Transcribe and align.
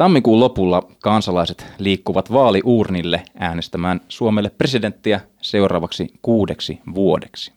Tammikuun 0.00 0.40
lopulla 0.40 0.82
kansalaiset 1.02 1.66
liikkuvat 1.78 2.32
vaaliuurnille 2.32 3.22
äänestämään 3.38 4.00
Suomelle 4.08 4.50
presidenttiä 4.50 5.20
seuraavaksi 5.40 6.08
kuudeksi 6.22 6.80
vuodeksi. 6.94 7.52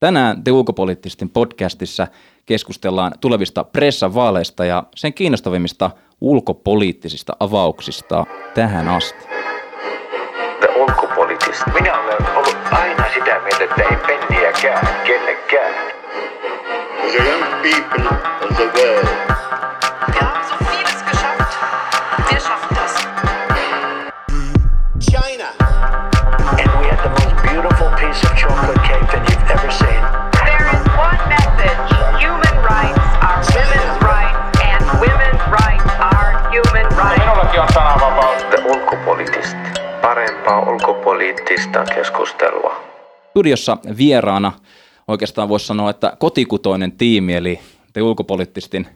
Tänään 0.00 0.44
Te 0.44 0.52
ulkopoliittisten 0.52 1.30
podcastissa 1.30 2.06
keskustellaan 2.46 3.12
tulevista 3.20 3.64
pressavaaleista 3.64 4.64
ja 4.64 4.82
sen 4.96 5.14
kiinnostavimmista 5.14 5.90
ulkopoliittisista 6.20 7.36
avauksista 7.40 8.24
tähän 8.54 8.88
asti. 8.88 9.24
The 10.60 10.68
ulkopoliittista. 10.76 11.70
Minä 11.80 12.00
olen 12.00 12.36
ollut 12.36 12.56
aina 12.70 13.04
sitä 13.14 13.40
mieltä, 13.40 13.64
että 13.64 13.82
ei 13.82 13.96
penniäkään 14.06 15.06
kellekään. 15.06 15.74
The 17.10 17.18
young 17.18 17.62
people 17.62 18.18
of 18.42 18.56
the 18.56 18.64
world 18.64 19.28
Parempaa 40.02 40.70
ulkopoliittista 40.70 41.84
keskustelua. 41.94 42.84
Studiossa 43.30 43.76
vieraana 43.98 44.52
oikeastaan 45.08 45.48
voisi 45.48 45.66
sanoa, 45.66 45.90
että 45.90 46.16
kotikutoinen 46.18 46.92
tiimi, 46.92 47.34
eli 47.34 47.60
Te 47.92 48.02
ulkopoliittistin 48.02 48.86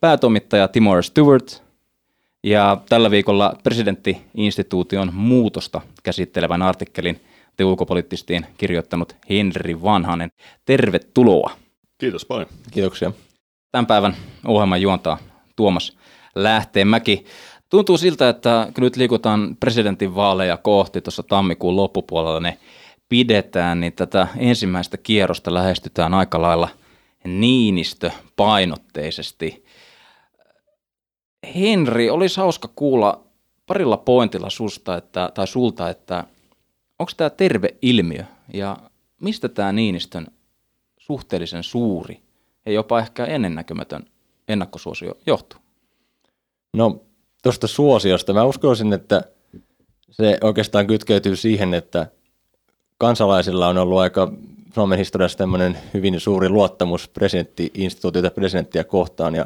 päätoimittaja 0.00 0.68
Timor 0.68 1.02
Stewart 1.02 1.62
ja 2.42 2.76
tällä 2.88 3.10
viikolla 3.10 3.56
presidenttiinstituution 3.62 5.10
muutosta 5.14 5.80
käsittelevän 6.02 6.62
artikkelin 6.62 7.20
Te 7.58 7.64
ulkopoliittistiin 7.64 8.46
kirjoittanut 8.58 9.16
Henri 9.30 9.82
Vanhanen. 9.82 10.30
Tervetuloa. 10.64 11.50
Kiitos 11.98 12.24
paljon. 12.24 12.48
Kiitoksia. 12.70 13.12
Tämän 13.72 13.86
päivän 13.86 14.16
ohjelman 14.46 14.82
juontaa 14.82 15.18
Tuomas 15.56 15.96
Lähteenmäki. 16.34 17.24
Tuntuu 17.70 17.98
siltä, 17.98 18.28
että 18.28 18.68
kun 18.74 18.84
nyt 18.84 18.96
liikutaan 18.96 19.56
presidentin 19.60 20.14
vaaleja 20.14 20.56
kohti 20.56 21.00
tuossa 21.00 21.22
tammikuun 21.22 21.76
loppupuolella, 21.76 22.40
ne 22.40 22.58
pidetään, 23.08 23.80
niin 23.80 23.92
tätä 23.92 24.28
ensimmäistä 24.36 24.96
kierrosta 24.96 25.54
lähestytään 25.54 26.14
aika 26.14 26.42
lailla 26.42 26.68
Niinistö-painotteisesti. 27.24 29.64
Henri, 31.54 32.10
olisi 32.10 32.40
hauska 32.40 32.68
kuulla 32.76 33.24
parilla 33.66 33.96
pointilla 33.96 34.50
susta, 34.50 34.96
että, 34.96 35.30
tai 35.34 35.46
sulta, 35.46 35.90
että 35.90 36.24
onko 36.98 37.12
tämä 37.16 37.30
terve 37.30 37.74
ilmiö 37.82 38.24
ja 38.54 38.76
mistä 39.20 39.48
tämä 39.48 39.72
Niinistön 39.72 40.26
suhteellisen 40.98 41.62
suuri 41.62 42.22
ja 42.66 42.72
jopa 42.72 42.98
ehkä 42.98 43.24
ennennäkemätön 43.24 44.02
ennakkosuosio 44.48 45.14
johtuu? 45.26 45.60
No 46.72 47.02
tuosta 47.42 47.66
suosiosta 47.66 48.32
mä 48.32 48.44
uskoisin, 48.44 48.92
että 48.92 49.22
se 50.10 50.38
oikeastaan 50.42 50.86
kytkeytyy 50.86 51.36
siihen, 51.36 51.74
että 51.74 52.06
kansalaisilla 52.98 53.68
on 53.68 53.78
ollut 53.78 53.98
aika 53.98 54.32
Suomen 54.74 54.98
historiassa 54.98 55.38
tämmöinen 55.38 55.78
hyvin 55.94 56.20
suuri 56.20 56.48
luottamus 56.48 57.08
presidentti-instituutiota 57.08 58.30
presidenttiä 58.30 58.84
kohtaan 58.84 59.34
ja 59.34 59.44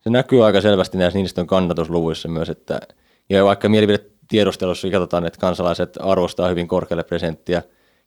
se 0.00 0.10
näkyy 0.10 0.46
aika 0.46 0.60
selvästi 0.60 0.98
näissä 0.98 1.16
Niinistön 1.16 1.46
kannatusluvuissa 1.46 2.28
myös, 2.28 2.48
että 2.48 2.80
ja 3.30 3.44
vaikka 3.44 3.68
mielipidetiedustelussa 4.32 4.90
katsotaan, 4.90 5.26
että 5.26 5.40
kansalaiset 5.40 5.98
arvostaa 6.00 6.48
hyvin 6.48 6.68
korkealle 6.68 7.04
presidenttiä 7.04 7.62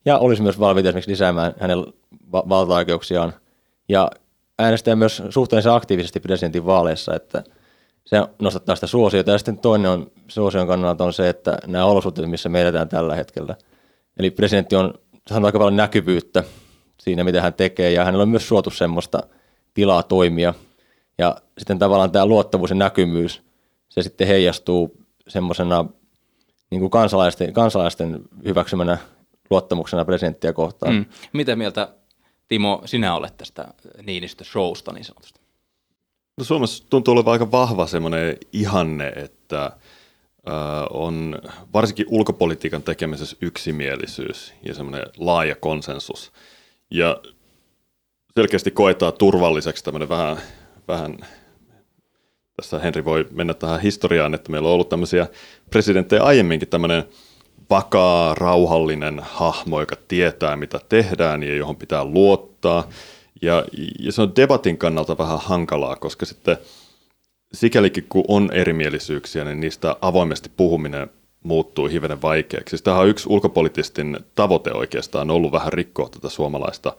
ja 0.05 0.17
olisi 0.17 0.41
myös 0.41 0.59
valmiita 0.59 0.89
esimerkiksi 0.89 1.11
lisäämään 1.11 1.53
hänen 1.59 1.85
va- 2.31 2.43
valtaoikeuksiaan 2.49 3.33
ja 3.89 4.11
äänestää 4.59 4.95
myös 4.95 5.23
suhteellisen 5.29 5.71
aktiivisesti 5.71 6.19
presidentin 6.19 6.65
vaaleissa, 6.65 7.15
että 7.15 7.43
se 8.05 8.17
nostattaa 8.41 8.75
sitä 8.75 8.87
suosiota. 8.87 9.31
Ja 9.31 9.37
sitten 9.37 9.57
toinen 9.57 9.91
on 9.91 10.11
suosion 10.27 10.67
kannalta 10.67 11.03
on 11.03 11.13
se, 11.13 11.29
että 11.29 11.57
nämä 11.67 11.85
olosuhteet, 11.85 12.29
missä 12.29 12.49
me 12.49 12.61
eletään 12.61 12.89
tällä 12.89 13.15
hetkellä. 13.15 13.55
Eli 14.19 14.31
presidentti 14.31 14.75
on 14.75 14.93
saanut 15.27 15.45
aika 15.45 15.59
paljon 15.59 15.75
näkyvyyttä 15.75 16.43
siinä, 16.99 17.23
mitä 17.23 17.41
hän 17.41 17.53
tekee, 17.53 17.91
ja 17.91 18.05
hänellä 18.05 18.21
on 18.21 18.29
myös 18.29 18.47
suotu 18.47 18.69
semmoista 18.69 19.23
tilaa 19.73 20.03
toimia. 20.03 20.53
Ja 21.17 21.35
sitten 21.57 21.79
tavallaan 21.79 22.11
tämä 22.11 22.25
luottavuus 22.25 22.69
ja 22.69 22.75
näkymyys, 22.75 23.41
se 23.89 24.03
sitten 24.03 24.27
heijastuu 24.27 24.97
semmoisena 25.27 25.85
niin 26.71 26.79
kuin 26.79 26.91
kansalaisten, 26.91 27.53
kansalaisten 27.53 28.21
hyväksymänä 28.45 28.97
luottamuksena 29.49 30.05
presidenttiä 30.05 30.53
kohtaan. 30.53 30.93
Mm. 30.93 31.05
Mitä 31.33 31.55
mieltä, 31.55 31.93
Timo, 32.47 32.81
sinä 32.85 33.15
olet 33.15 33.37
tästä 33.37 33.73
Niinistö-showsta 34.03 34.93
niin 34.93 35.05
sanotusti? 35.05 35.39
No 36.37 36.43
Suomessa 36.43 36.83
tuntuu 36.89 37.13
olevan 37.13 37.31
aika 37.31 37.51
vahva 37.51 37.87
semmoinen 37.87 38.37
ihanne, 38.53 39.07
että 39.07 39.65
äh, 39.65 39.73
on 40.89 41.41
varsinkin 41.73 42.05
ulkopolitiikan 42.09 42.83
tekemisessä 42.83 43.37
yksimielisyys 43.41 44.53
ja 44.63 44.73
semmoinen 44.73 45.03
laaja 45.17 45.55
konsensus. 45.55 46.31
Ja 46.91 47.21
selkeästi 48.35 48.71
koetaan 48.71 49.13
turvalliseksi 49.13 49.83
tämmöinen 49.83 50.09
vähän, 50.09 50.37
vähän 50.87 51.17
tässä 52.61 52.79
Henri 52.79 53.05
voi 53.05 53.27
mennä 53.31 53.53
tähän 53.53 53.81
historiaan, 53.81 54.33
että 54.33 54.51
meillä 54.51 54.67
on 54.67 54.73
ollut 54.73 54.89
tämmöisiä 54.89 55.27
presidenttejä 55.69 56.23
aiemminkin 56.23 56.67
tämmöinen 56.67 57.03
vakaa, 57.69 58.35
rauhallinen 58.35 59.19
hahmo, 59.23 59.79
joka 59.79 59.95
tietää, 60.07 60.55
mitä 60.55 60.79
tehdään 60.89 61.43
ja 61.43 61.55
johon 61.55 61.75
pitää 61.75 62.05
luottaa. 62.05 62.89
Ja, 63.41 63.65
ja 63.99 64.11
se 64.11 64.21
on 64.21 64.35
debatin 64.35 64.77
kannalta 64.77 65.17
vähän 65.17 65.39
hankalaa, 65.39 65.95
koska 65.95 66.25
sitten 66.25 66.57
sikälikin 67.53 68.05
kun 68.09 68.25
on 68.27 68.49
erimielisyyksiä, 68.53 69.45
niin 69.45 69.59
niistä 69.59 69.95
avoimesti 70.01 70.51
puhuminen 70.57 71.09
muuttuu 71.43 71.87
hivenen 71.87 72.21
vaikeaksi. 72.21 72.69
Siis 72.69 72.81
Tämähän 72.81 73.03
on 73.03 73.09
yksi 73.09 73.29
ulkopoliittistin 73.29 74.19
tavoite 74.35 74.73
oikeastaan 74.73 75.31
ollut 75.31 75.51
vähän 75.51 75.73
rikkoa 75.73 76.09
tätä 76.09 76.29
suomalaista 76.29 76.95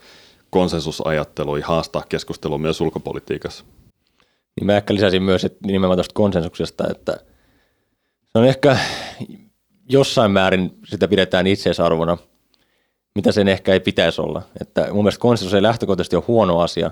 konsensusajattelua 0.50 1.58
ja 1.58 1.66
haastaa 1.66 2.04
keskustelua 2.08 2.58
myös 2.58 2.80
ulkopolitiikassa. 2.80 3.64
Niin 4.56 4.66
mä 4.66 4.76
ehkä 4.76 4.94
lisäsin 4.94 5.22
myös 5.22 5.44
että 5.44 5.58
nimenomaan 5.66 5.96
tuosta 5.96 6.14
konsensuksesta, 6.14 6.84
että 6.90 7.12
se 8.28 8.38
on 8.38 8.44
ehkä 8.44 8.76
jossain 9.88 10.30
määrin 10.30 10.78
sitä 10.84 11.08
pidetään 11.08 11.46
itseisarvona, 11.46 12.18
mitä 13.14 13.32
sen 13.32 13.48
ehkä 13.48 13.72
ei 13.72 13.80
pitäisi 13.80 14.20
olla. 14.20 14.42
Että 14.60 14.86
mun 14.92 15.04
mielestä 15.04 15.20
konsensus 15.20 15.54
ei 15.54 15.62
lähtökohtaisesti 15.62 16.16
ole 16.16 16.24
huono 16.28 16.60
asia, 16.60 16.90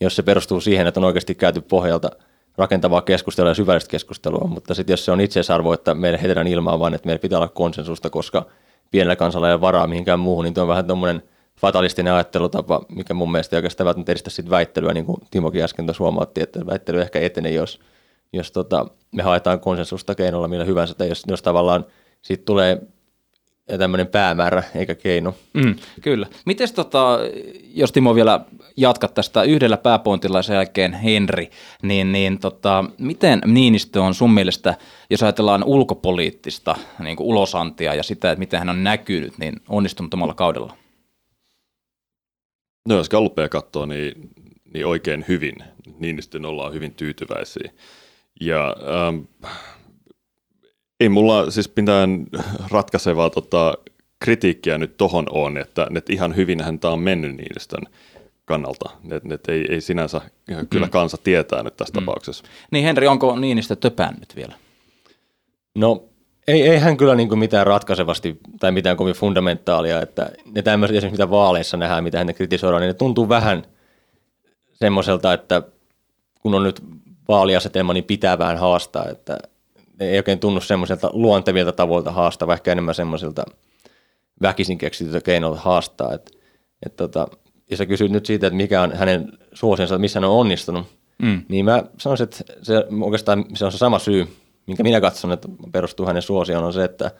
jos 0.00 0.16
se 0.16 0.22
perustuu 0.22 0.60
siihen, 0.60 0.86
että 0.86 1.00
on 1.00 1.04
oikeasti 1.04 1.34
käyty 1.34 1.60
pohjalta 1.60 2.10
rakentavaa 2.58 3.02
keskustelua 3.02 3.50
ja 3.50 3.54
syvällistä 3.54 3.90
keskustelua, 3.90 4.48
mutta 4.48 4.74
sitten 4.74 4.92
jos 4.92 5.04
se 5.04 5.12
on 5.12 5.20
itseisarvo, 5.20 5.72
että 5.72 5.94
meille 5.94 6.20
heitetään 6.20 6.46
ilmaa 6.46 6.78
vaan, 6.78 6.94
että 6.94 7.06
meillä 7.06 7.20
pitää 7.20 7.38
olla 7.38 7.48
konsensusta, 7.48 8.10
koska 8.10 8.46
pienellä 8.90 9.16
kansalla 9.16 9.48
ei 9.48 9.54
ole 9.54 9.60
varaa 9.60 9.86
mihinkään 9.86 10.20
muuhun, 10.20 10.44
niin 10.44 10.54
tuo 10.54 10.62
on 10.62 10.68
vähän 10.68 10.86
tuommoinen 10.86 11.22
fatalistinen 11.58 12.12
ajattelutapa, 12.12 12.80
mikä 12.88 13.14
mun 13.14 13.32
mielestä 13.32 13.56
ei 13.56 13.58
oikeastaan 13.58 13.84
välttämättä 13.84 14.12
edistä 14.12 14.30
sit 14.30 14.50
väittelyä, 14.50 14.94
niin 14.94 15.06
kuin 15.06 15.16
Timokin 15.30 15.62
äsken 15.62 15.86
tuossa 15.86 16.04
huomautti, 16.04 16.42
että 16.42 16.66
väittely 16.66 17.00
ehkä 17.00 17.20
etenee, 17.20 17.52
jos, 17.52 17.80
jos 18.32 18.52
tota, 18.52 18.86
me 19.12 19.22
haetaan 19.22 19.60
konsensusta 19.60 20.14
keinolla 20.14 20.48
millä 20.48 20.64
hyvänsä, 20.64 20.94
tai 20.94 21.08
jos, 21.08 21.24
jos 21.26 21.42
tavallaan 21.42 21.84
siitä 22.22 22.42
tulee 22.44 22.80
tämmöinen 23.78 24.06
päämäärä 24.06 24.62
eikä 24.74 24.94
keino. 24.94 25.34
Mm, 25.54 25.74
kyllä. 26.00 26.26
Miten 26.46 26.74
tota, 26.74 27.18
jos 27.74 27.92
Timo 27.92 28.14
vielä 28.14 28.40
jatkat 28.76 29.14
tästä 29.14 29.42
yhdellä 29.42 29.76
pääpointilla 29.76 30.42
sen 30.42 30.54
jälkeen 30.54 30.92
Henri, 30.92 31.50
niin, 31.82 32.12
niin 32.12 32.38
tota, 32.38 32.84
miten 32.98 33.40
Niinistö 33.46 34.02
on 34.02 34.14
sun 34.14 34.30
mielestä, 34.30 34.74
jos 35.10 35.22
ajatellaan 35.22 35.64
ulkopoliittista 35.64 36.76
niin 36.98 37.16
ulosantia 37.20 37.94
ja 37.94 38.02
sitä, 38.02 38.30
että 38.30 38.38
miten 38.38 38.58
hän 38.58 38.68
on 38.68 38.84
näkynyt, 38.84 39.38
niin 39.38 39.54
onnistunut 39.68 40.14
omalla 40.14 40.34
kaudella? 40.34 40.74
No 42.88 42.96
jos 42.96 43.08
Gallupia 43.08 43.48
katsoo, 43.48 43.86
niin, 43.86 44.30
niin 44.74 44.86
oikein 44.86 45.24
hyvin. 45.28 45.54
Niinistön 45.98 46.44
ollaan 46.44 46.72
hyvin 46.72 46.94
tyytyväisiä. 46.94 47.70
Ja 48.40 48.76
ähm, 49.08 49.18
ei 51.00 51.08
mulla 51.08 51.50
siis 51.50 51.72
mitään 51.76 52.26
ratkaisevaa 52.70 53.30
tota, 53.30 53.74
kritiikkiä 54.20 54.78
nyt 54.78 54.96
tohon 54.96 55.26
on, 55.30 55.58
että, 55.58 55.86
että 55.96 56.12
ihan 56.12 56.36
hyvin 56.36 56.60
hän 56.60 56.78
tämä 56.78 56.92
on 56.92 57.00
mennyt 57.00 57.36
Niinistön 57.36 57.82
kannalta. 58.44 58.90
Että 59.10 59.34
et 59.34 59.48
ei, 59.48 59.66
ei 59.70 59.80
sinänsä 59.80 60.20
kyllä 60.70 60.86
Mm. 60.86 60.90
kansa 60.90 61.16
tietää 61.16 61.62
nyt 61.62 61.76
tässä 61.76 61.94
tapauksessa. 61.94 62.44
Niin 62.70 62.84
Henri, 62.84 63.06
onko 63.06 63.38
Niinistö 63.38 63.76
töpännyt 63.76 64.36
vielä? 64.36 64.54
No 65.74 66.04
ei, 66.48 66.68
ei 66.68 66.78
hän 66.78 66.96
kyllä 66.96 67.14
niin 67.14 67.28
kuin 67.28 67.38
mitään 67.38 67.66
ratkaisevasti 67.66 68.38
tai 68.60 68.72
mitään 68.72 68.96
kovin 68.96 69.14
fundamentaalia, 69.14 70.02
että 70.02 70.30
ne 70.54 70.62
tämmöiset 70.62 70.96
esimerkiksi 70.96 71.22
mitä 71.22 71.30
vaaleissa 71.30 71.76
nähdään, 71.76 72.04
mitä 72.04 72.18
hän 72.18 72.34
kritisoidaan, 72.34 72.80
niin 72.80 72.88
ne 72.88 72.94
tuntuu 72.94 73.28
vähän 73.28 73.62
semmoiselta, 74.72 75.32
että 75.32 75.62
kun 76.40 76.54
on 76.54 76.62
nyt 76.62 76.82
vaaliasetelma 77.28 77.92
niin 77.92 78.04
pitää 78.04 78.38
vähän 78.38 78.58
haastaa, 78.58 79.08
että 79.08 79.38
ne 80.00 80.08
ei 80.08 80.16
oikein 80.16 80.38
tunnu 80.38 80.60
semmoisilta 80.60 81.10
luontevilta 81.12 81.72
tavoilta 81.72 82.12
haastaa, 82.12 82.48
vaikka 82.48 82.72
enemmän 82.72 82.94
semmoisilta 82.94 83.44
väkisin 84.42 84.78
keksityiltä 84.78 85.20
keinoilta 85.20 85.60
haastaa. 85.60 86.14
Et, 86.14 86.30
et 86.86 86.96
tota, 86.96 87.28
ja 87.70 87.76
sä 87.76 87.86
kysyt 87.86 88.10
nyt 88.10 88.26
siitä, 88.26 88.46
että 88.46 88.56
mikä 88.56 88.82
on 88.82 88.92
hänen 88.92 89.32
suosionsa, 89.52 89.98
missä 89.98 90.20
hän 90.20 90.28
on 90.30 90.36
onnistunut, 90.36 90.86
mm. 91.22 91.42
niin 91.48 91.64
mä 91.64 91.84
sanoisin, 91.98 92.24
että 92.24 92.44
se, 92.62 92.84
oikeastaan 93.00 93.44
se 93.54 93.64
on 93.64 93.72
se 93.72 93.78
sama 93.78 93.98
syy, 93.98 94.28
minkä 94.68 94.82
minä 94.82 95.00
katson, 95.00 95.32
että 95.32 95.48
perustuu 95.72 96.06
hänen 96.06 96.22
suosioon, 96.22 96.64
on 96.64 96.72
se, 96.72 96.84
että 96.84 97.10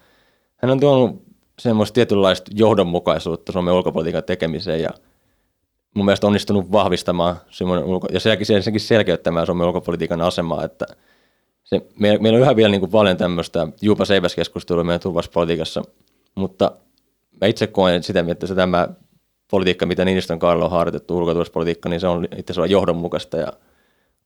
hän 0.57 0.71
on 0.71 0.81
tuonut 0.81 1.23
semmoista 1.59 1.95
tietynlaista 1.95 2.51
johdonmukaisuutta 2.55 3.53
Suomen 3.53 3.75
ulkopolitiikan 3.75 4.25
tekemiseen 4.25 4.83
ja 4.83 4.91
mun 5.95 6.05
mielestä 6.05 6.27
onnistunut 6.27 6.73
vahvistamaan 6.73 7.37
ulko- 7.85 8.09
ja 8.13 8.21
senkin 8.21 8.81
selkeyttämään 8.81 9.47
Suomen 9.47 9.67
ulkopolitiikan 9.67 10.21
asemaa, 10.21 10.65
että 10.65 10.87
se, 11.65 11.87
meillä, 11.99 12.19
meillä 12.19 12.37
on 12.37 12.43
yhä 12.43 12.57
vielä 12.57 12.71
niin 12.71 12.81
kuin 12.81 12.91
paljon 12.91 13.17
tämmöistä 13.17 13.69
juupa 13.83 14.05
keskustelua 14.37 14.85
meidän 14.85 15.01
turvallisuuspolitiikassa, 15.01 15.83
mutta 16.35 16.73
mä 17.41 17.47
itse 17.47 17.67
koen 17.67 18.03
sitä, 18.03 18.25
että 18.29 18.47
se 18.47 18.55
tämä 18.55 18.89
politiikka, 19.51 19.87
mitä 19.87 20.05
Niinistön 20.05 20.39
kaudella 20.39 20.65
on 20.65 20.71
harjoitettu, 20.71 21.17
ulkoturvallisuuspolitiikka, 21.17 21.89
niin 21.89 22.01
se 22.01 22.07
on 22.07 22.25
itse 22.25 22.53
asiassa 22.53 22.73
johdonmukaista 22.73 23.37
ja 23.37 23.53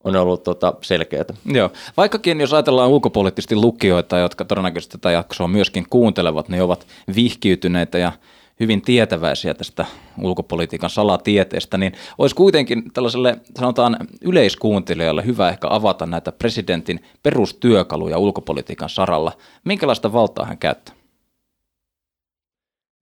on 0.04 0.16
ollut 0.16 0.42
tota 0.42 0.74
selkeää. 0.82 1.24
Joo. 1.44 1.70
Vaikkakin 1.96 2.40
jos 2.40 2.52
ajatellaan 2.52 2.90
ulkopoliittisesti 2.90 3.56
lukijoita, 3.56 4.18
jotka 4.18 4.44
todennäköisesti 4.44 4.98
tätä 4.98 5.10
jaksoa 5.10 5.48
myöskin 5.48 5.86
kuuntelevat, 5.90 6.48
niin 6.48 6.62
ovat 6.62 6.86
vihkiytyneitä 7.14 7.98
ja 7.98 8.12
hyvin 8.60 8.82
tietäväisiä 8.82 9.54
tästä 9.54 9.86
ulkopolitiikan 10.22 10.90
salatieteestä, 10.90 11.78
niin 11.78 11.92
olisi 12.18 12.34
kuitenkin 12.36 12.92
tällaiselle 12.92 13.38
sanotaan 13.58 13.96
yleiskuuntelijalle 14.20 15.24
hyvä 15.24 15.48
ehkä 15.48 15.68
avata 15.70 16.06
näitä 16.06 16.32
presidentin 16.32 17.04
perustyökaluja 17.22 18.18
ulkopolitiikan 18.18 18.88
saralla. 18.88 19.32
Minkälaista 19.64 20.12
valtaa 20.12 20.46
hän 20.46 20.58
käyttää? 20.58 20.94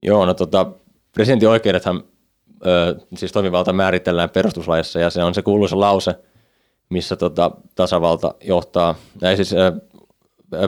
Joo, 0.02 0.26
no 0.26 0.34
tota, 0.34 0.66
presidentin 1.12 1.48
oikeudethan, 1.48 2.04
ö, 2.66 2.96
siis 3.14 3.32
toimivalta 3.32 3.72
määritellään 3.72 4.30
perustuslaissa 4.30 5.00
ja 5.00 5.10
se 5.10 5.24
on 5.24 5.34
se 5.34 5.42
kuuluisa 5.42 5.80
lause, 5.80 6.14
missä 6.90 7.16
tota, 7.16 7.50
tasavalta 7.74 8.34
johtaa, 8.44 8.94
ja 9.20 9.36
siis 9.36 9.52
ö, 9.52 9.72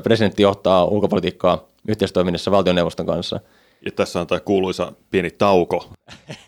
presidentti 0.00 0.42
johtaa 0.42 0.84
ulkopolitiikkaa 0.84 1.69
yhteistoiminnassa 1.88 2.50
valtioneuvoston 2.50 3.06
kanssa. 3.06 3.40
Ja 3.84 3.90
tässä 3.90 4.20
on 4.20 4.26
tämä 4.26 4.40
kuuluisa 4.40 4.92
pieni 5.10 5.30
tauko 5.30 5.92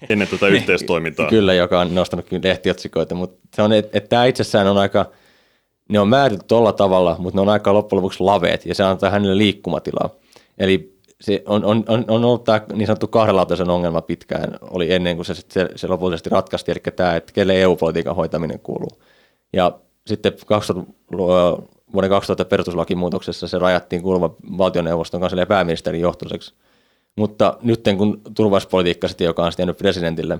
ennen 0.09 0.29
tätä 0.29 0.47
niin. 0.47 0.55
yhteistoimintaa. 0.55 1.29
Kyllä, 1.29 1.55
joka 1.55 1.81
on 1.81 1.95
nostanut 1.95 2.27
lehtiotsikoita, 2.43 3.15
mutta 3.15 3.49
se 3.57 3.63
on, 3.63 3.73
että 3.73 3.99
et 3.99 4.09
tämä 4.09 4.25
itsessään 4.25 4.67
on 4.67 4.79
aika, 4.79 5.07
ne 5.89 6.01
on 6.01 6.09
määritelty 6.09 6.45
tuolla 6.49 6.73
tavalla, 6.73 7.17
mutta 7.19 7.37
ne 7.37 7.41
on 7.41 7.49
aika 7.49 7.75
loppujen 7.75 8.03
lopuksi 8.03 8.21
laveet, 8.23 8.67
ja 8.67 8.75
se 8.75 8.85
antaa 8.85 9.11
hänelle 9.11 9.39
liikkumatilaa. 9.39 10.11
Eli 10.59 10.95
se 11.21 11.43
on, 11.47 11.65
on, 11.65 11.85
on, 11.89 12.05
on 12.09 12.25
ollut 12.25 12.45
tämä 12.45 12.61
niin 12.73 12.87
sanottu 12.87 13.09
kahdenlaatuisen 13.09 13.71
ongelma 13.71 14.01
pitkään, 14.01 14.59
oli 14.71 14.93
ennen 14.93 15.17
kuin 15.17 15.27
se, 15.27 15.35
se, 15.35 15.69
se 15.77 15.89
lopullisesti 15.89 16.31
ratkaisi, 16.31 16.71
eli 16.71 16.81
tämä, 16.97 17.17
että 17.17 17.33
kelle 17.33 17.63
EU-politiikan 17.63 18.17
hoitaminen 18.17 18.61
kuuluu. 18.61 18.91
Ja 19.55 19.79
sitten 20.07 20.33
2000, 20.47 20.93
vuoden 21.93 22.11
2000 22.11 22.45
perustuslakimuutoksessa 22.45 23.49
se 23.49 23.59
rajattiin 23.59 24.03
kuuluva 24.03 24.35
valtioneuvoston 24.59 25.21
kanssa 25.21 25.39
ja 25.39 25.47
pääministerin 25.47 26.01
johtoiseksi. 26.01 26.55
Mutta 27.17 27.59
nyt 27.63 27.81
kun 27.97 28.21
turvallisuuspolitiikka 28.37 29.09
sitten, 29.09 29.25
joka 29.25 29.45
on 29.45 29.53
sitten 29.53 29.75
presidentille 29.75 30.39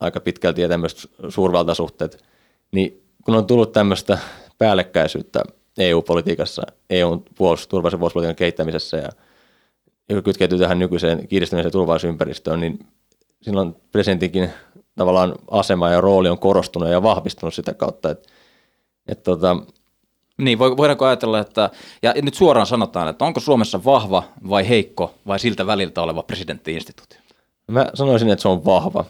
aika 0.00 0.20
pitkälti 0.20 0.62
ja 0.62 0.68
tämmöiset 0.68 1.10
suurvaltasuhteet, 1.28 2.24
niin 2.72 3.02
kun 3.24 3.34
on 3.34 3.46
tullut 3.46 3.72
tämmöistä 3.72 4.18
päällekkäisyyttä 4.58 5.42
EU-politiikassa, 5.78 6.62
EUn 6.90 7.24
puolustus, 7.34 7.68
turvallisuus- 7.68 7.98
puolustuspolitiikan 7.98 8.36
kehittämisessä 8.36 8.96
ja 8.96 9.08
joka 10.08 10.22
kytkeytyy 10.22 10.58
tähän 10.58 10.78
nykyiseen 10.78 11.28
kiiristyneeseen 11.28 11.72
turvallisuusympäristöön, 11.72 12.60
niin 12.60 12.78
silloin 13.42 13.76
presidentinkin 13.92 14.50
tavallaan 14.96 15.34
asema 15.50 15.90
ja 15.90 16.00
rooli 16.00 16.28
on 16.28 16.38
korostunut 16.38 16.88
ja 16.88 17.02
vahvistunut 17.02 17.54
sitä 17.54 17.74
kautta, 17.74 18.10
että, 18.10 18.28
että 19.10 19.22
tota, 19.24 19.56
niin, 20.38 20.58
voidaanko 20.58 21.04
ajatella, 21.04 21.38
että, 21.38 21.70
ja 22.02 22.14
nyt 22.22 22.34
suoraan 22.34 22.66
sanotaan, 22.66 23.08
että 23.08 23.24
onko 23.24 23.40
Suomessa 23.40 23.84
vahva 23.84 24.22
vai 24.48 24.68
heikko 24.68 25.14
vai 25.26 25.38
siltä 25.38 25.66
väliltä 25.66 26.02
oleva 26.02 26.22
presidenttiinstituutio? 26.22 27.18
Mä 27.70 27.86
sanoisin, 27.94 28.30
että 28.30 28.42
se 28.42 28.48
on 28.48 28.64
vahva, 28.64 29.04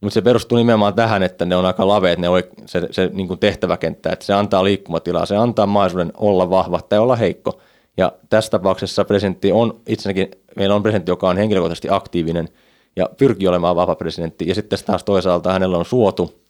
mutta 0.00 0.14
se 0.14 0.22
perustuu 0.22 0.58
nimenomaan 0.58 0.94
tähän, 0.94 1.22
että 1.22 1.44
ne 1.44 1.56
on 1.56 1.66
aika 1.66 1.88
laveet 1.88 2.18
ne 2.18 2.28
se, 2.66 2.88
se 2.90 3.10
niin 3.12 3.28
kuin 3.28 3.40
tehtäväkenttä, 3.40 4.12
että 4.12 4.24
se 4.24 4.32
antaa 4.34 4.64
liikkumatilaa, 4.64 5.26
se 5.26 5.36
antaa 5.36 5.66
mahdollisuuden 5.66 6.12
olla 6.16 6.50
vahva 6.50 6.80
tai 6.88 6.98
olla 6.98 7.16
heikko. 7.16 7.60
Ja 7.96 8.12
tässä 8.28 8.50
tapauksessa 8.50 9.04
presidentti 9.04 9.52
on 9.52 9.80
itsekin, 9.88 10.30
meillä 10.56 10.74
on 10.74 10.82
presidentti, 10.82 11.10
joka 11.10 11.28
on 11.28 11.36
henkilökohtaisesti 11.36 11.88
aktiivinen 11.90 12.48
ja 12.96 13.08
pyrkii 13.18 13.48
olemaan 13.48 13.76
vahva 13.76 13.94
presidentti. 13.94 14.48
Ja 14.48 14.54
sitten 14.54 14.78
taas 14.86 15.04
toisaalta 15.04 15.52
hänellä 15.52 15.78
on 15.78 15.84
suotu 15.84 16.42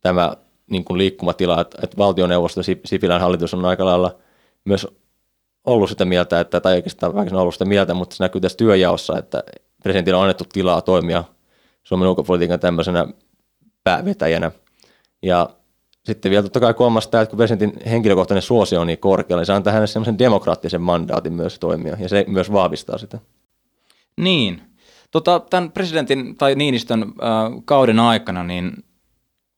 tämä 0.00 0.36
niin 0.70 0.84
kuin 0.84 0.98
liikkumatila, 0.98 1.60
että, 1.60 1.78
että 1.82 1.96
valtioneuvosto, 1.96 2.60
Sipilän 2.84 3.20
hallitus 3.20 3.54
on 3.54 3.64
aika 3.64 3.84
lailla 3.84 4.16
myös 4.64 4.86
ollut 5.64 5.88
sitä 5.88 6.04
mieltä, 6.04 6.40
että, 6.40 6.60
tai 6.60 6.74
oikeastaan 6.74 7.14
vaikka 7.14 7.40
ollut 7.40 7.54
sitä 7.54 7.64
mieltä, 7.64 7.94
mutta 7.94 8.16
se 8.16 8.24
näkyy 8.24 8.40
tässä 8.40 8.58
työjaossa, 8.58 9.18
että 9.18 9.42
presidentillä 9.82 10.18
on 10.18 10.22
annettu 10.22 10.44
tilaa 10.52 10.80
toimia 10.80 11.24
Suomen 11.84 12.08
ulkopolitiikan 12.08 12.60
tämmöisenä 12.60 13.06
päävetäjänä. 13.84 14.50
Ja 15.22 15.50
sitten 16.04 16.30
vielä 16.30 16.42
totta 16.42 16.60
kai 16.60 16.74
kolmas 16.74 17.08
tämä, 17.08 17.22
että 17.22 17.30
kun 17.30 17.36
presidentin 17.36 17.80
henkilökohtainen 17.86 18.42
suosio 18.42 18.80
on 18.80 18.86
niin 18.86 18.98
korkealla, 18.98 19.40
niin 19.40 19.46
se 19.46 19.52
antaa 19.52 19.72
hänelle 19.72 19.86
semmoisen 19.86 20.18
demokraattisen 20.18 20.80
mandaatin 20.80 21.32
myös 21.32 21.58
toimia, 21.58 21.96
ja 22.00 22.08
se 22.08 22.24
myös 22.28 22.52
vahvistaa 22.52 22.98
sitä. 22.98 23.18
Niin. 24.16 24.62
Tota, 25.10 25.40
tämän 25.50 25.72
presidentin 25.72 26.36
tai 26.36 26.54
Niinistön 26.54 27.02
äh, 27.02 27.08
kauden 27.64 28.00
aikana, 28.00 28.42
niin 28.42 28.84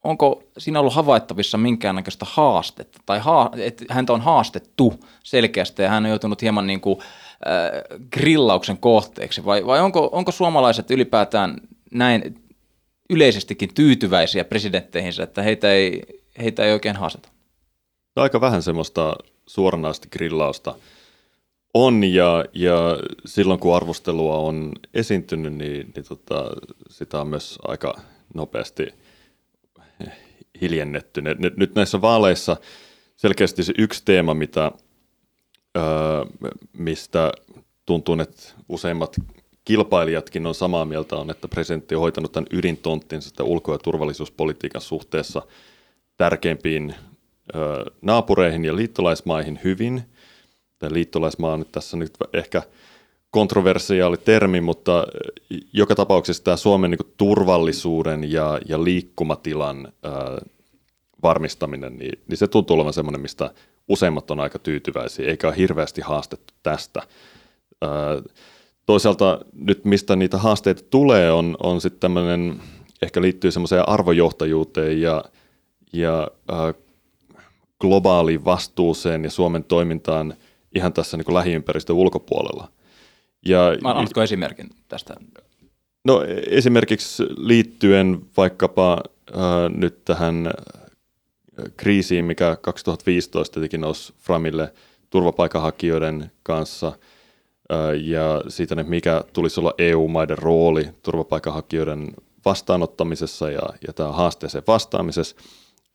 onko 0.07 0.43
siinä 0.59 0.81
ollut 0.81 0.95
havaittavissa 0.95 1.59
minkäännäköistä 1.59 2.27
haastetta, 2.29 2.99
tai 3.07 3.19
ha- 3.19 3.51
että 3.57 3.85
häntä 3.91 4.13
on 4.13 4.21
haastettu 4.21 4.95
selkeästi, 5.23 5.83
ja 5.83 5.89
hän 5.89 6.05
on 6.05 6.11
joutunut 6.11 6.43
hieman 6.43 6.67
niin 6.67 6.81
kuin, 6.81 6.99
äh, 7.01 7.99
grillauksen 8.13 8.79
kohteeksi, 8.79 9.45
vai, 9.45 9.67
vai 9.67 9.81
onko, 9.81 10.09
onko 10.13 10.33
suomalaiset 10.33 10.91
ylipäätään 10.91 11.57
näin 11.93 12.45
yleisestikin 13.11 13.75
tyytyväisiä 13.75 14.45
presidentteihinsä, 14.45 15.23
että 15.23 15.43
heitä 15.43 15.73
ei, 15.73 16.03
heitä 16.39 16.65
ei 16.65 16.73
oikein 16.73 16.97
haasteta? 16.97 17.29
Aika 18.17 18.41
vähän 18.41 18.63
semmoista 18.63 19.17
suoranaista 19.47 20.09
grillausta 20.13 20.75
on, 21.75 22.05
ja, 22.05 22.45
ja 22.53 22.77
silloin 23.25 23.61
kun 23.61 23.77
arvostelua 23.77 24.37
on 24.37 24.73
esiintynyt, 24.95 25.55
niin, 25.55 25.93
niin 25.95 26.05
tota, 26.09 26.51
sitä 26.91 27.21
on 27.21 27.29
myös 27.29 27.59
aika 27.69 28.01
nopeasti– 28.35 28.87
hiljennetty. 30.61 31.23
Nyt, 31.57 31.75
näissä 31.75 32.01
vaaleissa 32.01 32.57
selkeästi 33.17 33.65
se 33.65 33.73
yksi 33.79 34.03
teema, 34.05 34.35
mitä, 34.35 34.73
öö, 35.77 35.85
mistä 36.73 37.33
tuntuu, 37.87 38.21
että 38.21 38.43
useimmat 38.69 39.17
kilpailijatkin 39.65 40.47
on 40.47 40.55
samaa 40.55 40.85
mieltä, 40.85 41.17
on, 41.17 41.31
että 41.31 41.49
presidentti 41.49 41.95
on 41.95 42.01
hoitanut 42.01 42.33
tämän 42.33 42.47
ydintonttinsa 42.53 43.29
sitä 43.29 43.45
ulko- 43.45 43.73
ja 43.73 43.79
turvallisuuspolitiikan 43.79 44.83
suhteessa 44.83 45.43
tärkeimpiin 46.17 46.95
öö, 47.55 47.85
naapureihin 48.03 48.65
ja 48.65 48.77
liittolaismaihin 48.77 49.61
hyvin. 49.65 50.03
Tämä 50.79 50.95
liittolaismaa 50.95 51.53
on 51.53 51.59
nyt 51.59 51.73
tässä 51.73 51.97
nyt 51.97 52.13
ehkä– 52.33 52.63
kontroversiaali 53.37 54.17
termi, 54.17 54.61
mutta 54.61 55.07
eh, 55.51 55.61
joka 55.73 55.95
tapauksessa 55.95 56.45
tämä 56.45 56.57
Suomen 56.57 56.91
niin 56.91 57.15
turvallisuuden 57.17 58.33
ja, 58.33 58.59
ja 58.69 58.85
liikkumatilan 58.85 59.89
ää, 60.03 60.13
varmistaminen, 61.23 61.97
niin, 61.97 62.19
niin 62.29 62.39
se 62.39 62.47
tuntuu 62.47 62.77
olevan 62.77 62.93
semmoinen, 62.93 63.21
mistä 63.21 63.51
useimmat 63.89 64.31
on 64.31 64.41
aika 64.41 64.59
tyytyväisiä, 64.59 65.29
eikä 65.29 65.49
ole 65.49 65.57
hirveästi 65.57 66.01
haastettu 66.01 66.55
tästä. 66.63 67.03
Ää, 67.83 67.91
toisaalta 68.87 69.41
nyt 69.53 69.85
mistä 69.85 70.17
niitä 70.17 70.39
haasteita 70.39 70.83
tulee, 70.91 71.33
on, 71.33 71.57
on 71.63 71.81
sitten 71.81 72.01
tämmöinen, 72.01 72.61
ehkä 73.03 73.23
liittyy 73.23 73.51
semmoiseen 73.51 73.89
arvojohtajuuteen 73.89 75.01
ja, 75.01 75.25
ja 75.93 76.29
ää, 76.49 76.75
globaaliin 77.81 78.45
vastuuseen 78.45 79.25
ja 79.25 79.31
Suomen 79.31 79.65
toimintaan 79.65 80.35
ihan 80.75 80.93
tässä 80.93 81.17
niin 81.17 81.35
lähiympäristön 81.35 81.97
ulkopuolella. 81.97 82.76
Ja, 83.49 83.67
Annatko 83.85 84.23
esimerkin 84.23 84.71
tästä? 84.89 85.15
No 86.05 86.23
esimerkiksi 86.47 87.23
liittyen 87.37 88.21
vaikkapa 88.37 89.03
äh, 89.31 89.41
nyt 89.77 90.05
tähän 90.05 90.47
äh, 90.47 90.53
kriisiin, 91.77 92.25
mikä 92.25 92.57
2015 92.61 93.55
tietenkin 93.55 93.81
nousi 93.81 94.15
Framille 94.19 94.73
turvapaikanhakijoiden 95.11 96.31
kanssa 96.43 96.87
äh, 96.87 97.79
ja 98.03 98.43
siitä, 98.49 98.75
että 98.75 98.91
mikä 98.91 99.25
tulisi 99.33 99.61
olla 99.61 99.75
EU-maiden 99.79 100.39
rooli 100.39 100.89
turvapaikanhakijoiden 101.03 102.13
vastaanottamisessa 102.45 103.51
ja, 103.51 103.63
ja 103.87 103.93
tämä 103.93 104.13
haasteeseen 104.13 104.65
vastaamisessa, 104.67 105.37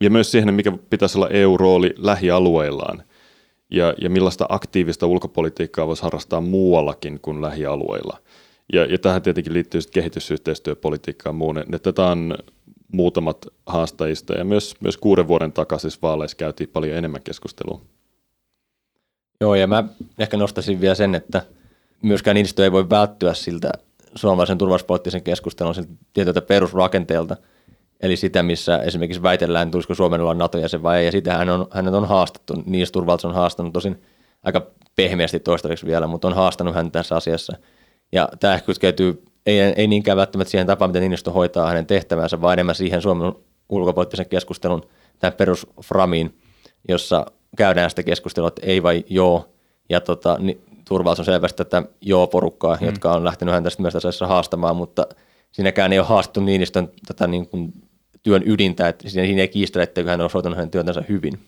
ja 0.01 0.10
myös 0.10 0.31
siihen, 0.31 0.53
mikä 0.53 0.72
pitäisi 0.89 1.17
olla 1.17 1.29
EU-rooli 1.29 1.93
lähialueillaan 1.98 3.03
ja, 3.72 3.94
ja 4.01 4.10
millaista 4.10 4.46
aktiivista 4.50 5.08
ulkopolitiikkaa 5.08 5.88
voisi 5.88 6.04
harrastaa 6.04 6.42
muuallakin 6.42 7.20
kuin 7.22 7.42
lähialueilla. 7.42 8.18
Ja, 8.74 8.86
ja 8.86 8.98
tähän 8.98 9.22
tietenkin 9.22 9.54
liittyy 9.54 9.82
sitten 9.82 10.01
kehitysyhteistyöpolitiikkaan 10.01 11.36
muun. 11.36 11.56
Ne, 11.56 11.80
tätä 11.80 12.06
on 12.06 12.38
muutamat 12.92 13.48
haastajista 13.66 14.34
ja 14.34 14.46
myös, 14.46 14.75
myös 14.80 14.98
kuuden 14.98 15.28
vuoden 15.28 15.51
takaisissa 15.51 16.00
vaaleissa 16.01 16.38
käytiin 16.38 16.70
paljon 16.70 16.98
enemmän 16.98 17.24
keskustelua. 17.24 17.82
Joo, 19.42 19.56
ja 19.56 19.68
mä 19.68 19.84
ehkä 20.20 20.38
nostaisin 20.38 20.82
vielä 20.82 20.96
sen, 20.96 21.16
että 21.16 21.42
myöskään 22.01 22.36
Niinistö 22.36 22.63
ei 22.63 22.72
voi 22.72 22.90
välttyä 22.90 23.34
siltä 23.34 23.72
suomalaisen 24.16 24.58
turvallisuuspoliittisen 24.58 25.24
keskustelun 25.24 25.75
siltä 25.75 25.92
tietyltä 26.13 26.42
perusrakenteelta, 26.42 27.38
eli 28.01 28.15
sitä, 28.15 28.43
missä 28.43 28.77
esimerkiksi 28.77 29.24
väitellään, 29.24 29.72
tulisiko 29.72 29.96
Suomen 29.96 30.22
olla 30.22 30.34
NATO-jäsen 30.34 30.84
vai 30.84 31.00
ei, 31.00 31.05
ja 31.05 31.12
sitä 31.12 31.38
hän 31.38 31.50
on, 31.50 31.67
hänet 31.72 31.93
on 31.93 32.08
haastettu, 32.08 32.53
Niinistö 32.65 32.93
turvallisuus 32.93 33.31
on 33.31 33.36
haastanut 33.36 33.74
tosin 33.74 34.01
aika 34.43 34.67
pehmeästi 34.96 35.39
toistaiseksi 35.39 35.86
vielä, 35.86 36.08
mutta 36.08 36.27
on 36.27 36.34
haastanut 36.34 36.75
hän 36.75 36.91
tässä 36.91 37.15
asiassa. 37.15 37.58
Ja 38.12 38.29
tämä 38.39 38.53
ehkä 38.53 38.65
kytkeytyy 38.65 39.24
ei, 39.46 39.60
ei 39.60 39.88
niinkään 39.88 40.17
välttämättä 40.17 40.51
siihen 40.51 40.67
tapaan, 40.67 40.89
miten 40.89 41.01
Niinistö 41.01 41.31
hoitaa 41.31 41.67
hänen 41.67 41.86
tehtävänsä, 41.86 42.41
vaan 42.41 42.53
enemmän 42.53 42.75
siihen 42.75 43.01
Suomen 43.01 43.34
ulkopoliittisen 43.70 44.29
keskustelun 44.29 44.84
tämän 45.20 45.34
perusframiin, 45.34 46.39
jossa 46.89 47.25
käydään 47.58 47.89
sitä 47.89 48.03
keskustelua, 48.03 48.48
että 48.48 48.65
ei 48.65 48.84
vai 48.84 49.03
joo, 49.10 49.50
ja 49.89 50.01
tota, 50.01 50.38
niin 50.39 50.62
turvallisuus 50.88 51.27
on 51.27 51.34
selvästi 51.34 51.58
tätä 51.58 51.84
joo-porukkaa, 52.01 52.77
mm. 52.81 52.86
jotka 52.86 53.13
on 53.13 53.25
lähtenyt 53.25 53.53
häntä 53.53 53.70
sitten 53.70 53.84
myös 53.84 53.93
tässä 53.93 54.27
haastamaan, 54.27 54.75
mutta 54.75 55.08
siinäkään 55.51 55.93
ei 55.93 56.00
ole 56.00 56.08
haastettu 56.08 56.39
Niinistön 56.39 56.89
tätä 57.08 57.27
niin 57.27 57.48
kuin 57.48 57.74
työn 58.24 58.44
ydintä, 58.46 58.88
että 58.88 59.10
siinä, 59.10 59.25
siinä 59.25 59.42
ei 59.42 59.48
kiistele, 59.48 59.84
että 59.84 60.04
hän 60.04 60.22
on 60.22 60.25
osoittanut 60.25 60.58
hänen 60.58 60.72
työtänsä 60.72 61.04
hyvin. 61.10 61.40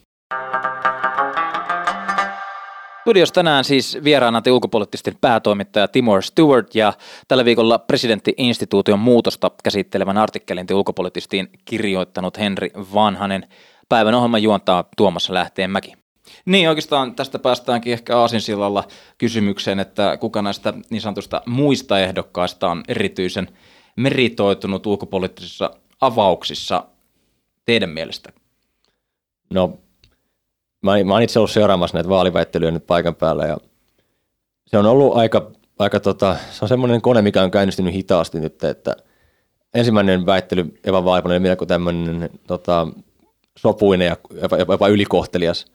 Studios 3.03 3.31
tänään 3.31 3.63
siis 3.63 3.97
vieraana 4.03 4.41
te 4.41 4.51
ulkopoliittisten 4.51 5.13
päätoimittaja 5.21 5.87
Timor 5.87 6.21
Stewart 6.21 6.75
ja 6.75 6.93
tällä 7.27 7.45
viikolla 7.45 7.79
presidentti-instituution 7.79 8.99
muutosta 8.99 9.51
käsittelevän 9.63 10.17
artikkelin 10.17 10.67
te 10.67 10.73
ulkopoliittistiin 10.73 11.49
kirjoittanut 11.65 12.39
Henri 12.39 12.71
Vanhanen. 12.93 13.47
Päivän 13.89 14.13
ohjelman 14.13 14.43
juontaa 14.43 14.83
Tuomas 14.97 15.29
Lähteenmäki. 15.29 15.93
Niin, 16.45 16.69
oikeastaan 16.69 17.15
tästä 17.15 17.39
päästäänkin 17.39 17.93
ehkä 17.93 18.17
aasinsillalla 18.17 18.83
kysymykseen, 19.17 19.79
että 19.79 20.17
kuka 20.17 20.41
näistä 20.41 20.73
niin 20.89 21.01
sanotusta 21.01 21.41
muista 21.45 21.99
ehdokkaista 21.99 22.69
on 22.69 22.83
erityisen 22.87 23.47
meritoitunut 23.95 24.85
ulkopoliittisissa 24.85 25.71
avauksissa 26.05 26.85
teidän 27.65 27.89
mielestä? 27.89 28.29
No, 29.53 29.79
mä, 30.81 31.03
mä 31.03 31.13
oon 31.13 31.21
itse 31.21 31.39
ollut 31.39 31.51
seuraamassa 31.51 31.97
näitä 31.97 32.09
vaaliväittelyjä 32.09 32.71
nyt 32.71 32.87
paikan 32.87 33.15
päällä 33.15 33.45
ja 33.45 33.57
se 34.65 34.77
on 34.77 34.85
ollut 34.85 35.17
aika, 35.17 35.51
aika 35.79 35.99
tota, 35.99 36.37
se 36.51 36.65
on 36.65 36.69
semmoinen 36.69 37.01
kone, 37.01 37.21
mikä 37.21 37.43
on 37.43 37.51
käynnistynyt 37.51 37.93
hitaasti 37.93 38.39
nyt, 38.39 38.63
että 38.63 38.95
ensimmäinen 39.73 40.25
väittely 40.25 40.79
Eva 40.83 41.05
Vaiponen 41.05 41.35
oli 41.35 41.39
melko 41.39 41.65
tämmöinen 41.65 42.29
tota, 42.47 42.87
sopuinen 43.57 44.07
ja 44.07 44.17
jopa, 44.41 44.57
jopa 44.57 44.87
ylikohtelias. 44.87 45.65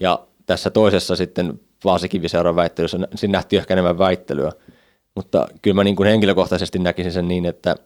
Ja 0.00 0.26
tässä 0.46 0.70
toisessa 0.70 1.16
sitten 1.16 1.60
Vaasikiviseuran 1.84 2.56
väittelyssä, 2.56 2.98
siinä 3.14 3.32
nähtiin 3.32 3.60
ehkä 3.60 3.74
enemmän 3.74 3.98
väittelyä. 3.98 4.52
Mutta 5.14 5.48
kyllä 5.62 5.74
mä 5.74 5.84
niin 5.84 5.96
kuin 5.96 6.08
henkilökohtaisesti 6.08 6.78
näkisin 6.78 7.12
sen 7.12 7.28
niin, 7.28 7.46
että 7.46 7.76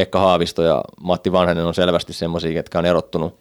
Pekka 0.00 0.18
Haavisto 0.18 0.62
ja 0.62 0.84
Matti 1.00 1.32
Vanhanen 1.32 1.66
on 1.66 1.74
selvästi 1.74 2.12
semmoisia, 2.12 2.52
ketkä 2.52 2.78
on 2.78 2.86
erottunut 2.86 3.40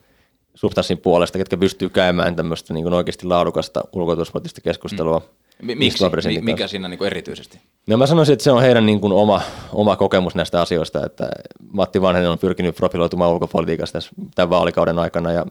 substanssin 0.55 0.97
puolesta, 0.97 1.37
ketkä 1.37 1.57
pystyy 1.57 1.89
käymään 1.89 2.35
tämmöistä 2.35 2.73
niin 2.73 2.93
oikeasti 2.93 3.27
laadukasta 3.27 3.83
ulkotuspoliittista 3.93 4.61
keskustelua. 4.61 5.21
Mm. 5.61 5.77
Miksi? 5.77 6.05
Mikä 6.41 6.67
siinä 6.67 6.87
niin 6.87 7.03
erityisesti? 7.03 7.59
No 7.87 7.97
mä 7.97 8.07
sanoisin, 8.07 8.33
että 8.33 8.43
se 8.43 8.51
on 8.51 8.61
heidän 8.61 8.85
niin 8.85 9.01
kuin 9.01 9.13
oma, 9.13 9.41
oma 9.73 9.95
kokemus 9.95 10.35
näistä 10.35 10.61
asioista, 10.61 11.05
että 11.05 11.29
Matti 11.71 12.01
Vanhanen 12.01 12.29
on 12.29 12.39
pyrkinyt 12.39 12.75
profiloitumaan 12.75 13.31
ulkopolitiikasta 13.31 13.93
tässä, 13.93 14.11
tämän 14.35 14.49
vaalikauden 14.49 14.99
aikana 14.99 15.31
ja 15.31 15.45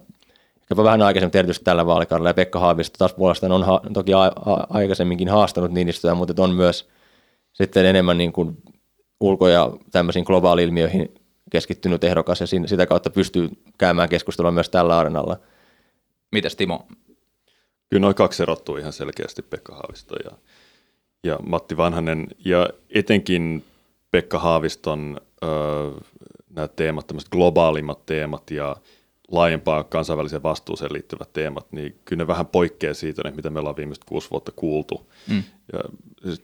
jopa 0.70 0.84
vähän 0.84 1.02
aikaisemmin 1.02 1.32
tietysti 1.32 1.64
tällä 1.64 1.86
vaalikaudella 1.86 2.30
ja 2.30 2.34
Pekka 2.34 2.58
Haavisto 2.58 2.98
taas 2.98 3.14
puolestaan 3.14 3.52
on 3.52 3.62
ha- 3.62 3.80
toki 3.92 4.14
a- 4.14 4.32
a- 4.46 4.66
aikaisemminkin 4.70 5.28
haastanut 5.28 5.72
Niinistöä, 5.72 6.14
mutta 6.14 6.42
on 6.42 6.54
myös 6.54 6.88
sitten 7.52 7.86
enemmän 7.86 8.18
niin 8.18 8.32
kuin 8.32 8.56
ulko- 9.20 9.48
ja 9.48 9.72
tämmöisiin 9.92 10.24
globaali-ilmiöihin 10.24 11.14
keskittynyt 11.50 12.04
ehdokas 12.04 12.40
ja 12.40 12.46
sitä 12.46 12.86
kautta 12.86 13.10
pystyy 13.10 13.50
käymään 13.78 14.08
keskustelua 14.08 14.50
myös 14.50 14.70
tällä 14.70 14.98
arenalla. 14.98 15.36
Mitäs 16.32 16.56
Timo? 16.56 16.86
Kyllä 17.90 18.00
noin 18.00 18.14
kaksi 18.14 18.42
erottuu 18.42 18.76
ihan 18.76 18.92
selkeästi 18.92 19.42
Pekka 19.42 19.74
Haavisto 19.74 20.16
ja, 20.24 20.30
ja 21.24 21.38
Matti 21.46 21.76
Vanhanen 21.76 22.26
ja 22.44 22.68
etenkin 22.90 23.64
Pekka 24.10 24.38
Haaviston 24.38 25.20
öö, 25.44 25.90
nämä 26.50 26.68
teemat, 26.68 27.06
tämmöiset 27.06 27.30
globaalimmat 27.30 28.06
teemat 28.06 28.50
ja 28.50 28.76
laajempaa 29.28 29.84
kansainväliseen 29.84 30.42
vastuuseen 30.42 30.92
liittyvät 30.92 31.32
teemat, 31.32 31.72
niin 31.72 32.00
kyllä 32.04 32.22
ne 32.22 32.26
vähän 32.26 32.46
poikkeaa 32.46 32.94
siitä, 32.94 33.30
mitä 33.30 33.50
me 33.50 33.58
ollaan 33.58 33.76
viimeiset 33.76 34.04
kuusi 34.04 34.30
vuotta 34.30 34.52
kuultu. 34.56 35.10
Mm. 35.28 35.42
Ja, 35.72 35.80
siis 36.24 36.42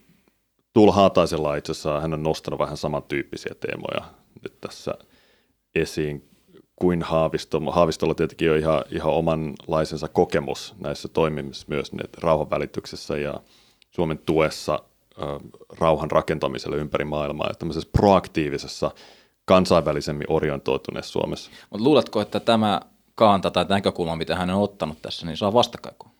Tuula 0.74 0.92
Haataisella 0.92 1.56
itse 1.56 1.72
asiassa 1.72 2.00
hän 2.00 2.14
on 2.14 2.22
nostanut 2.22 2.60
vähän 2.60 2.76
samantyyppisiä 2.76 3.54
teemoja 3.60 4.14
nyt 4.42 4.60
tässä 4.60 4.94
esiin 5.74 6.28
kuin 6.76 7.02
Haavisto. 7.02 7.60
Haavistolla 7.60 8.14
tietenkin 8.14 8.50
on 8.50 8.58
ihan, 8.58 8.84
ihan 8.90 9.12
omanlaisensa 9.12 10.08
kokemus 10.08 10.74
näissä 10.78 11.08
toimimissa 11.08 11.66
myös 11.68 11.92
rauhanvälityksessä 12.18 13.16
ja 13.16 13.34
Suomen 13.90 14.18
tuessa 14.18 14.74
äh, 15.22 15.28
rauhan 15.78 16.10
rakentamiselle 16.10 16.76
ympäri 16.76 17.04
maailmaa 17.04 17.48
ja 17.48 17.54
tämmöisessä 17.54 17.88
proaktiivisessa 17.92 18.90
kansainvälisemmin 19.44 20.30
orientoituneessa 20.30 21.12
Suomessa. 21.12 21.50
Mutta 21.70 21.84
luuletko, 21.84 22.20
että 22.20 22.40
tämä 22.40 22.80
kanta 23.14 23.50
tai 23.50 23.66
näkökulma, 23.68 24.16
mitä 24.16 24.36
hän 24.36 24.50
on 24.50 24.62
ottanut 24.62 25.02
tässä, 25.02 25.26
niin 25.26 25.36
saa 25.36 25.52
vastakaikua? 25.52 26.10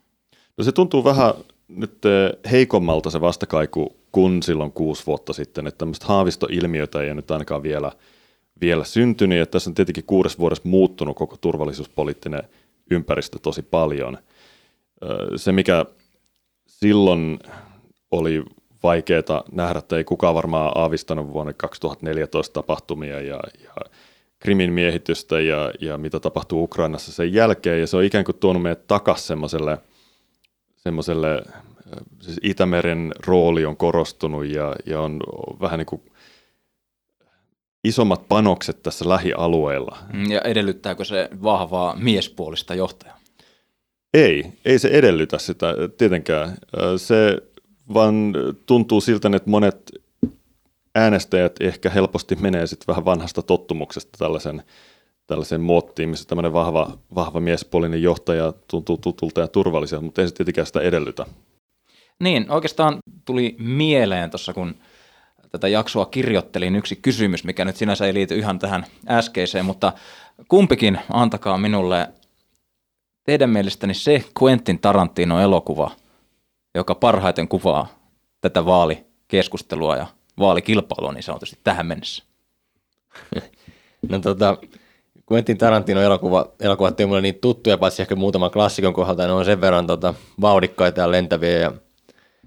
No 0.57 0.65
se 0.65 0.73
tuntuu 0.73 1.05
vähän 1.05 1.35
nyt 1.69 1.99
heikommalta 2.51 3.11
se 3.11 3.21
vastakaiku 3.21 4.04
kuin 4.15 4.43
silloin 4.43 4.73
kuusi 4.73 5.07
vuotta 5.07 5.33
sitten, 5.33 5.67
että 5.67 5.79
tämmöistä 5.79 6.07
haavistoilmiötä 6.07 7.01
ei 7.01 7.09
ole 7.09 7.15
nyt 7.15 7.31
ainakaan 7.31 7.63
vielä, 7.63 7.93
vielä 8.61 8.85
syntynyt, 8.85 9.39
ja 9.39 9.47
tässä 9.47 9.71
on 9.71 9.75
tietenkin 9.75 10.05
kuudes 10.05 10.39
vuodessa 10.39 10.69
muuttunut 10.69 11.17
koko 11.17 11.37
turvallisuuspoliittinen 11.37 12.43
ympäristö 12.91 13.39
tosi 13.39 13.63
paljon. 13.63 14.19
Se, 15.37 15.53
mikä 15.53 15.85
silloin 16.67 17.39
oli 18.11 18.45
vaikeaa 18.83 19.45
nähdä, 19.53 19.79
että 19.79 19.97
ei 19.97 20.05
kukaan 20.05 20.35
varmaan 20.35 20.73
aavistanut 20.75 21.33
vuonna 21.33 21.53
2014 21.53 22.53
tapahtumia 22.53 23.21
ja, 23.21 23.41
ja 23.65 23.75
Krimin 24.39 24.73
miehitystä 24.73 25.41
ja, 25.41 25.73
ja 25.81 25.99
mitä 25.99 26.21
tapahtuu 26.21 26.63
Ukrainassa 26.63 27.13
sen 27.13 27.33
jälkeen, 27.33 27.81
ja 27.81 27.87
se 27.87 27.97
on 27.97 28.05
ikään 28.05 28.25
kuin 28.25 28.37
tuonut 28.37 28.63
meidät 28.63 28.87
takaisin 28.87 29.27
semmoiselle– 29.27 29.79
semmoiselle, 30.85 31.43
siis 32.21 32.41
Itämeren 32.43 33.13
rooli 33.27 33.65
on 33.65 33.77
korostunut 33.77 34.47
ja, 34.47 34.77
ja 34.87 35.01
on 35.01 35.21
vähän 35.61 35.79
niin 35.79 35.87
kuin 35.87 36.03
isommat 37.85 38.29
panokset 38.29 38.83
tässä 38.83 39.09
lähialueella. 39.09 39.99
Mm, 40.13 40.31
ja 40.31 40.41
edellyttääkö 40.41 41.05
se 41.05 41.29
vahvaa 41.43 41.97
miespuolista 41.97 42.75
johtajaa? 42.75 43.19
Ei, 44.15 44.53
ei 44.65 44.79
se 44.79 44.89
edellytä 44.89 45.39
sitä 45.39 45.75
tietenkään. 45.99 46.57
Se 46.97 47.39
vaan 47.95 48.33
tuntuu 48.67 49.01
siltä, 49.01 49.31
että 49.37 49.51
monet 49.51 49.93
äänestäjät 50.95 51.57
ehkä 51.61 51.91
helposti 51.91 52.37
menee 52.37 52.67
sitten 52.67 52.87
vähän 52.87 53.05
vanhasta 53.05 53.43
tottumuksesta 53.43 54.19
tällaisen 54.19 54.63
tällaiseen 55.27 55.61
muottiin, 55.61 56.09
missä 56.09 56.29
tämmöinen 56.29 56.53
vahva, 56.53 56.99
vahva 57.15 57.41
miespuolinen 57.41 58.03
johtaja 58.03 58.53
tuntuu 58.69 58.99
tutulta 58.99 59.41
ja 59.41 59.49
turvalliselta, 59.49 60.05
mutta 60.05 60.23
ei 60.23 60.29
se 60.29 60.35
tietenkään 60.35 60.67
sitä 60.67 60.81
edellytä. 60.81 61.27
Niin, 62.21 62.51
oikeastaan 62.51 62.99
tuli 63.25 63.57
mieleen 63.59 64.31
tuossa, 64.31 64.55
kun 64.55 64.75
tätä 65.53 65.69
jaksoa 65.69 66.07
kirjoittelin 66.07 66.77
yksi 66.77 66.97
kysymys, 66.97 67.45
mikä 67.45 67.65
nyt 67.65 67.77
sinänsä 67.77 68.07
ei 68.07 68.15
liity 68.15 68.39
ihan 68.39 68.59
tähän 68.59 68.87
äskeiseen, 69.09 69.65
mutta 69.65 69.93
kumpikin 70.49 70.99
antakaa 71.11 71.59
minulle 71.59 72.09
teidän 73.25 73.51
mielestäni 73.51 73.95
se 73.95 74.25
Quentin 74.43 74.79
Tarantino 74.79 75.41
elokuva, 75.41 75.91
joka 76.75 76.95
parhaiten 76.95 77.49
kuvaa 77.49 77.87
tätä 78.41 78.67
vaalikeskustelua 78.67 79.97
ja 79.97 80.07
vaalikilpailua 80.39 81.13
niin 81.13 81.23
sanotusti 81.23 81.59
tähän 81.65 81.87
mennessä. 81.87 82.25
No 84.09 84.19
tota, 84.19 84.59
Quentin 85.33 85.59
Tarantino 85.59 86.01
elokuva, 86.01 86.47
elokuvat 86.61 87.01
ei 87.01 87.07
mulle 87.07 87.21
niin 87.21 87.39
tuttuja, 87.41 87.79
paitsi 87.79 88.03
ehkä 88.03 88.17
muutaman 88.17 88.51
klassikon 88.51 88.95
kohdalta, 88.95 89.27
ne 89.27 89.33
on 89.33 89.45
sen 89.45 89.61
verran 89.61 89.87
tota, 89.87 90.15
vauhdikkaita 90.41 91.01
ja 91.01 91.11
lentäviä, 91.11 91.59
ja, 91.59 91.73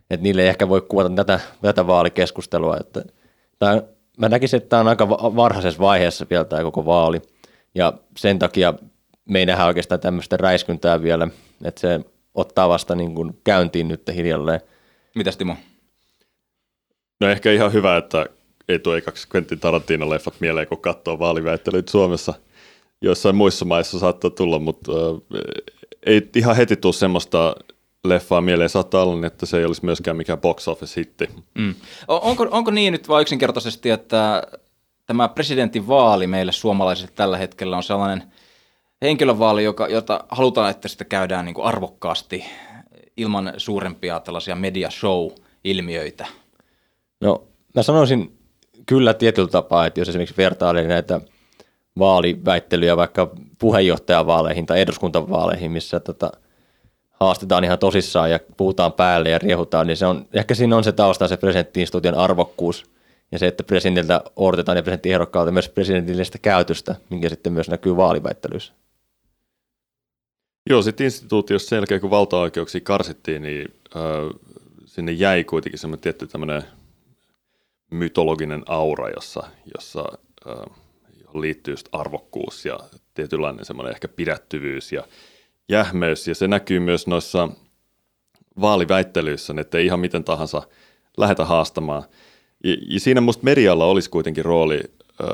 että 0.09 0.23
niille 0.23 0.41
ei 0.41 0.47
ehkä 0.47 0.69
voi 0.69 0.81
kuvata 0.81 1.09
tätä, 1.09 1.39
tätä 1.61 1.87
vaalikeskustelua. 1.87 2.77
Että, 2.77 3.03
tää, 3.59 3.83
mä 4.17 4.29
näkisin, 4.29 4.57
että 4.57 4.69
tämä 4.69 4.79
on 4.79 4.87
aika 4.87 5.09
varhaisessa 5.09 5.79
vaiheessa 5.79 6.25
vielä 6.29 6.45
tämä 6.45 6.63
koko 6.63 6.85
vaali, 6.85 7.21
ja 7.75 7.93
sen 8.17 8.39
takia 8.39 8.73
me 9.25 9.39
ei 9.39 9.45
nähdä 9.45 9.65
oikeastaan 9.65 10.01
tämmöistä 10.01 10.37
räiskyntää 10.37 11.01
vielä, 11.01 11.27
että 11.63 11.81
se 11.81 11.99
ottaa 12.35 12.69
vasta 12.69 12.95
niin 12.95 13.15
kuin 13.15 13.39
käyntiin 13.43 13.87
nyt 13.87 14.01
hiljalleen. 14.15 14.61
Mitäs 15.15 15.37
Timo? 15.37 15.55
No 17.19 17.29
ehkä 17.29 17.51
ihan 17.51 17.73
hyvä, 17.73 17.97
että 17.97 18.25
ei 18.69 18.79
tuo 18.79 18.95
ekaksi 18.95 19.27
Quentin 19.35 19.59
Tarantino-leffat 19.59 20.33
mieleen, 20.39 20.67
kun 20.67 20.81
katsoo 20.81 21.19
vaaliväittelyitä 21.19 21.91
Suomessa. 21.91 22.33
Joissain 23.01 23.35
muissa 23.35 23.65
maissa 23.65 23.99
saattaa 23.99 24.29
tulla, 24.29 24.59
mutta 24.59 24.91
äh, 24.91 25.77
ei 26.05 26.29
ihan 26.35 26.55
heti 26.55 26.75
tule 26.75 26.93
semmoista 26.93 27.55
leffaa 28.09 28.41
mieleen. 28.41 28.69
Saattaa 28.69 29.03
olla, 29.03 29.27
että 29.27 29.45
se 29.45 29.57
ei 29.57 29.65
olisi 29.65 29.85
myöskään 29.85 30.17
mikään 30.17 30.41
box 30.41 30.67
office 30.67 30.99
hitti. 30.99 31.29
Mm. 31.53 31.75
Onko, 32.07 32.47
onko 32.51 32.71
niin 32.71 32.91
nyt 32.91 33.07
vain 33.07 33.21
yksinkertaisesti, 33.21 33.89
että 33.89 34.43
tämä 35.05 35.27
presidentin 35.27 35.87
vaali 35.87 36.27
meille 36.27 36.51
suomalaisille 36.51 37.11
tällä 37.15 37.37
hetkellä 37.37 37.77
on 37.77 37.83
sellainen 37.83 38.23
henkilövaali, 39.01 39.63
joka, 39.63 39.87
jota 39.87 40.23
halutaan, 40.29 40.71
että 40.71 40.87
sitä 40.87 41.05
käydään 41.05 41.45
niin 41.45 41.55
kuin 41.55 41.65
arvokkaasti 41.65 42.45
ilman 43.17 43.53
suurempia 43.57 44.19
tällaisia 44.19 44.55
media 44.55 44.89
show-ilmiöitä? 44.89 46.25
No 47.21 47.43
mä 47.75 47.83
sanoisin 47.83 48.37
kyllä 48.85 49.13
tietyllä 49.13 49.47
tapaa, 49.47 49.85
että 49.85 50.01
jos 50.01 50.09
esimerkiksi 50.09 50.37
vertailee 50.37 50.87
näitä 50.87 51.21
vaaliväittelyjä 51.99 52.97
vaikka 52.97 53.31
puheenjohtajavaaleihin 53.59 54.65
tai 54.65 54.81
eduskuntavaaleihin, 54.81 55.71
missä 55.71 55.99
tota, 55.99 56.31
haastetaan 57.19 57.63
ihan 57.63 57.79
tosissaan 57.79 58.31
ja 58.31 58.39
puhutaan 58.57 58.93
päälle 58.93 59.29
ja 59.29 59.39
riehutaan, 59.39 59.87
niin 59.87 59.97
se 59.97 60.05
on, 60.05 60.25
ehkä 60.33 60.55
siinä 60.55 60.77
on 60.77 60.83
se 60.83 60.91
tausta 60.91 61.27
se 61.27 61.37
presidenttiinstituution 61.37 62.15
arvokkuus 62.15 62.85
ja 63.31 63.39
se, 63.39 63.47
että 63.47 63.63
presidentiltä 63.63 64.21
odotetaan 64.35 64.77
ja 64.77 64.83
presidenttiehdokkaalta 64.83 65.51
myös 65.51 65.69
presidentillistä 65.69 66.37
käytöstä, 66.37 66.95
minkä 67.09 67.29
sitten 67.29 67.53
myös 67.53 67.69
näkyy 67.69 67.95
vaaliväittelyissä. 67.95 68.73
Joo, 70.69 70.81
sitten 70.81 71.05
instituutiossa 71.05 71.69
sen 71.69 71.77
jälkeen, 71.77 72.01
kun 72.01 72.09
valtaoikeuksia 72.09 72.81
karsittiin, 72.81 73.41
niin 73.41 73.73
äh, 73.95 74.01
sinne 74.85 75.11
jäi 75.11 75.43
kuitenkin 75.43 75.79
semmoinen 75.79 76.01
tietty 76.01 76.27
tämmöinen 76.27 76.63
mytologinen 77.91 78.63
aura, 78.67 79.09
jossa, 79.09 79.43
jossa 79.75 80.03
äh, 80.47 80.55
liittyy 81.33 81.73
just 81.73 81.89
arvokkuus 81.91 82.65
ja 82.65 82.79
tietynlainen 83.13 83.65
semmoinen 83.65 83.93
ehkä 83.93 84.07
pidättyvyys 84.07 84.91
ja 84.91 85.03
jähmeys. 85.69 86.27
Ja 86.27 86.35
se 86.35 86.47
näkyy 86.47 86.79
myös 86.79 87.07
noissa 87.07 87.49
vaaliväittelyissä, 88.61 89.53
että 89.59 89.77
ei 89.77 89.85
ihan 89.85 89.99
miten 89.99 90.23
tahansa 90.23 90.61
lähetä 91.17 91.45
haastamaan. 91.45 92.03
Ja, 92.63 92.75
ja 92.89 92.99
siinä 92.99 93.21
musta 93.21 93.43
medialla 93.43 93.85
olisi 93.85 94.09
kuitenkin 94.09 94.45
rooli 94.45 94.81
äh, 95.21 95.27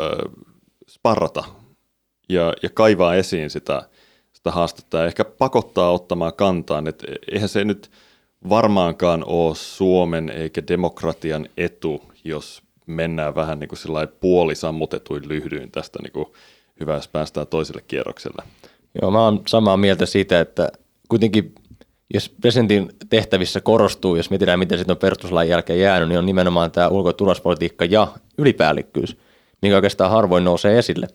sparrata 0.90 1.44
ja, 2.30 2.54
ja 2.64 2.70
kaivaa 2.70 3.16
esiin 3.16 3.50
sitä, 3.50 3.90
sitä 4.34 4.52
haastetta 4.52 4.98
ja 4.98 5.06
ehkä 5.06 5.26
pakottaa 5.26 5.92
ottamaan 5.92 6.34
kantaan. 6.34 6.88
Et 6.88 7.04
eihän 7.32 7.50
se 7.50 7.64
nyt 7.64 7.92
varmaankaan 8.50 9.24
ole 9.26 9.56
Suomen 9.56 10.30
eikä 10.30 10.68
demokratian 10.68 11.50
etu, 11.58 12.02
jos 12.24 12.62
mennään 12.86 13.36
vähän 13.36 13.60
niin 13.60 13.70
kuin 13.70 13.80
puolisammutetuin 14.20 15.28
lyhdyin 15.28 15.72
tästä 15.72 16.00
niin 16.04 16.14
kuin 16.14 16.26
hyvä, 16.80 16.94
jos 16.94 17.08
päästään 17.08 17.48
toiselle 17.48 17.82
kierrokselle. 17.88 18.44
Joo, 19.02 19.12
mä 19.12 19.24
oon 19.24 19.42
samaa 19.48 19.78
mieltä 19.78 20.06
siitä, 20.06 20.40
että 20.40 20.70
kuitenkin 21.10 21.56
jos 22.14 22.30
presidentin 22.30 22.90
tehtävissä 23.10 23.62
korostuu, 23.62 24.16
jos 24.16 24.30
mietitään, 24.30 24.60
miten 24.60 24.78
sitten 24.78 24.94
on 24.94 24.98
perustuslain 24.98 25.50
jälkeen 25.50 25.80
jäänyt, 25.80 26.10
niin 26.10 26.20
on 26.20 26.26
nimenomaan 26.26 26.72
tämä 26.72 26.88
ulko- 26.88 27.10
ja 27.10 27.14
turvallisuuspolitiikka 27.14 27.86
ja 27.86 28.08
ylipäällikkyys, 28.38 29.18
mikä 29.62 29.76
oikeastaan 29.76 30.12
harvoin 30.12 30.44
nousee 30.44 30.80
esille. 30.80 31.08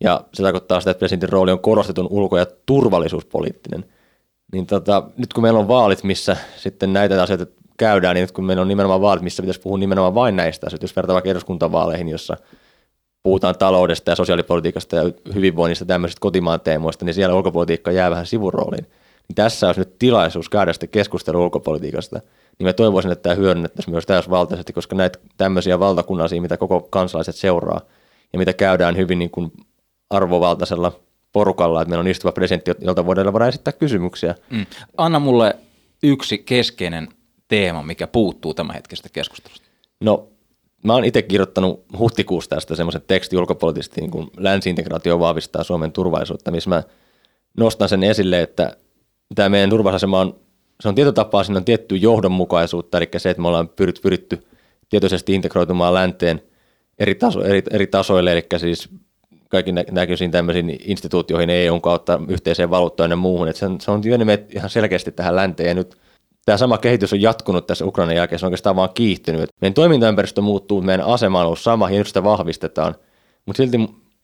Ja 0.00 0.24
se 0.34 0.42
tarkoittaa 0.42 0.80
sitä, 0.80 0.90
että 0.90 0.98
presidentin 0.98 1.28
rooli 1.28 1.52
on 1.52 1.60
korostetun 1.60 2.06
ulko- 2.10 2.38
ja 2.38 2.46
turvallisuuspoliittinen. 2.66 3.84
Niin 4.52 4.66
tota, 4.66 5.02
nyt 5.16 5.32
kun 5.32 5.42
meillä 5.42 5.58
on 5.58 5.68
vaalit, 5.68 6.04
missä 6.04 6.36
sitten 6.56 6.92
näitä 6.92 7.22
asioita 7.22 7.46
käydään, 7.76 8.14
niin 8.14 8.22
nyt 8.22 8.32
kun 8.32 8.44
meillä 8.44 8.60
on 8.60 8.68
nimenomaan 8.68 9.00
vaalit, 9.00 9.22
missä 9.22 9.42
pitäisi 9.42 9.60
puhua 9.60 9.78
nimenomaan 9.78 10.14
vain 10.14 10.36
näistä 10.36 10.66
asioista, 10.66 10.84
jos 10.84 10.96
vertaa 10.96 11.14
vaikka 11.14 11.30
eduskuntavaaleihin, 11.30 12.08
jossa 12.08 12.36
puhutaan 13.22 13.58
taloudesta 13.58 14.10
ja 14.10 14.16
sosiaalipolitiikasta 14.16 14.96
ja 14.96 15.02
hyvinvoinnista 15.34 15.84
tämmöisistä 15.84 16.20
kotimaan 16.20 16.60
teemoista, 16.60 17.04
niin 17.04 17.14
siellä 17.14 17.34
ulkopolitiikka 17.34 17.90
jää 17.90 18.10
vähän 18.10 18.26
sivurooliin. 18.26 18.86
Niin 19.28 19.34
tässä 19.34 19.66
olisi 19.66 19.80
nyt 19.80 19.98
tilaisuus 19.98 20.48
käydä 20.48 20.72
sitten 20.72 20.88
keskustelua 20.88 21.44
ulkopolitiikasta, 21.44 22.20
niin 22.58 22.66
mä 22.66 22.72
toivoisin, 22.72 23.12
että 23.12 23.22
tämä 23.22 23.34
hyödynnettäisiin 23.34 23.94
myös 23.94 24.06
täysvaltaisesti, 24.06 24.72
koska 24.72 24.96
näitä 24.96 25.18
tämmöisiä 25.36 25.78
valtakunnallisia, 25.78 26.42
mitä 26.42 26.56
koko 26.56 26.80
kansalaiset 26.90 27.36
seuraa 27.36 27.80
ja 28.32 28.38
mitä 28.38 28.52
käydään 28.52 28.96
hyvin 28.96 29.18
niin 29.18 29.30
kuin 29.30 29.52
arvovaltaisella 30.10 30.92
porukalla, 31.32 31.82
että 31.82 31.90
meillä 31.90 32.00
on 32.00 32.08
istuva 32.08 32.32
presidentti, 32.32 32.70
jolta 32.80 33.06
voidaan 33.06 33.48
esittää 33.48 33.72
kysymyksiä. 33.72 34.34
Mm. 34.50 34.66
Anna 34.96 35.18
mulle 35.18 35.56
yksi 36.02 36.38
keskeinen 36.38 37.08
teema, 37.48 37.82
mikä 37.82 38.06
puuttuu 38.06 38.54
tämän 38.54 38.76
hetkestä 38.76 39.08
keskustelusta? 39.08 39.66
No, 40.00 40.28
mä 40.82 40.94
oon 40.94 41.04
itse 41.04 41.22
kirjoittanut 41.22 41.84
huhtikuussa 41.98 42.50
tästä 42.50 42.76
semmoisen 42.76 43.02
teksti 43.06 43.36
ulkopoliittisesti, 43.36 44.00
niin 44.00 44.10
kuin 44.10 44.30
länsiintegraatio 44.36 45.20
vahvistaa 45.20 45.64
Suomen 45.64 45.92
turvallisuutta, 45.92 46.50
missä 46.50 46.70
mä 46.70 46.82
nostan 47.56 47.88
sen 47.88 48.02
esille, 48.02 48.42
että 48.42 48.76
tämä 49.34 49.48
meidän 49.48 49.70
turvallisuusasema 49.70 50.20
on, 50.20 50.40
se 50.80 50.88
on 50.88 50.94
tietotapaa, 50.94 51.44
siinä 51.44 51.58
on 51.58 51.64
tietty 51.64 51.96
johdonmukaisuutta, 51.96 52.98
eli 52.98 53.08
se, 53.16 53.30
että 53.30 53.42
me 53.42 53.48
ollaan 53.48 53.68
pyritty, 53.68 54.00
pyritty 54.02 54.46
tietoisesti 54.88 55.34
integroitumaan 55.34 55.94
länteen 55.94 56.42
eri, 56.98 57.14
taso, 57.14 57.44
eri, 57.44 57.62
eri 57.70 57.86
tasoille, 57.86 58.32
eli 58.32 58.46
siis 58.56 58.88
kaikki 59.48 59.72
näköisiin 59.72 60.30
tämmöisiin 60.30 60.78
instituutioihin 60.84 61.50
EUn 61.50 61.80
kautta 61.80 62.20
yhteiseen 62.28 62.70
valuuttoon 62.70 63.10
ja 63.10 63.16
muuhun, 63.16 63.48
että 63.48 63.60
se 63.60 63.66
on, 63.66 63.80
se 63.80 63.90
on 63.90 64.02
ihan 64.54 64.70
selkeästi 64.70 65.12
tähän 65.12 65.36
länteen, 65.36 65.68
ja 65.68 65.74
nyt 65.74 65.96
tämä 66.44 66.58
sama 66.58 66.78
kehitys 66.78 67.12
on 67.12 67.22
jatkunut 67.22 67.66
tässä 67.66 67.84
Ukrainan 67.84 68.16
jälkeen, 68.16 68.38
se 68.38 68.46
on 68.46 68.48
oikeastaan 68.48 68.76
vaan 68.76 68.90
kiihtynyt. 68.94 69.50
Meidän 69.60 69.74
toimintaympäristö 69.74 70.40
muuttuu, 70.40 70.82
meidän 70.82 71.06
asema 71.06 71.40
on 71.40 71.46
ollut 71.46 71.58
sama 71.58 71.90
ja 71.90 71.98
nyt 71.98 72.06
sitä 72.06 72.24
vahvistetaan, 72.24 72.94
mutta 73.46 73.62
silti 73.62 73.78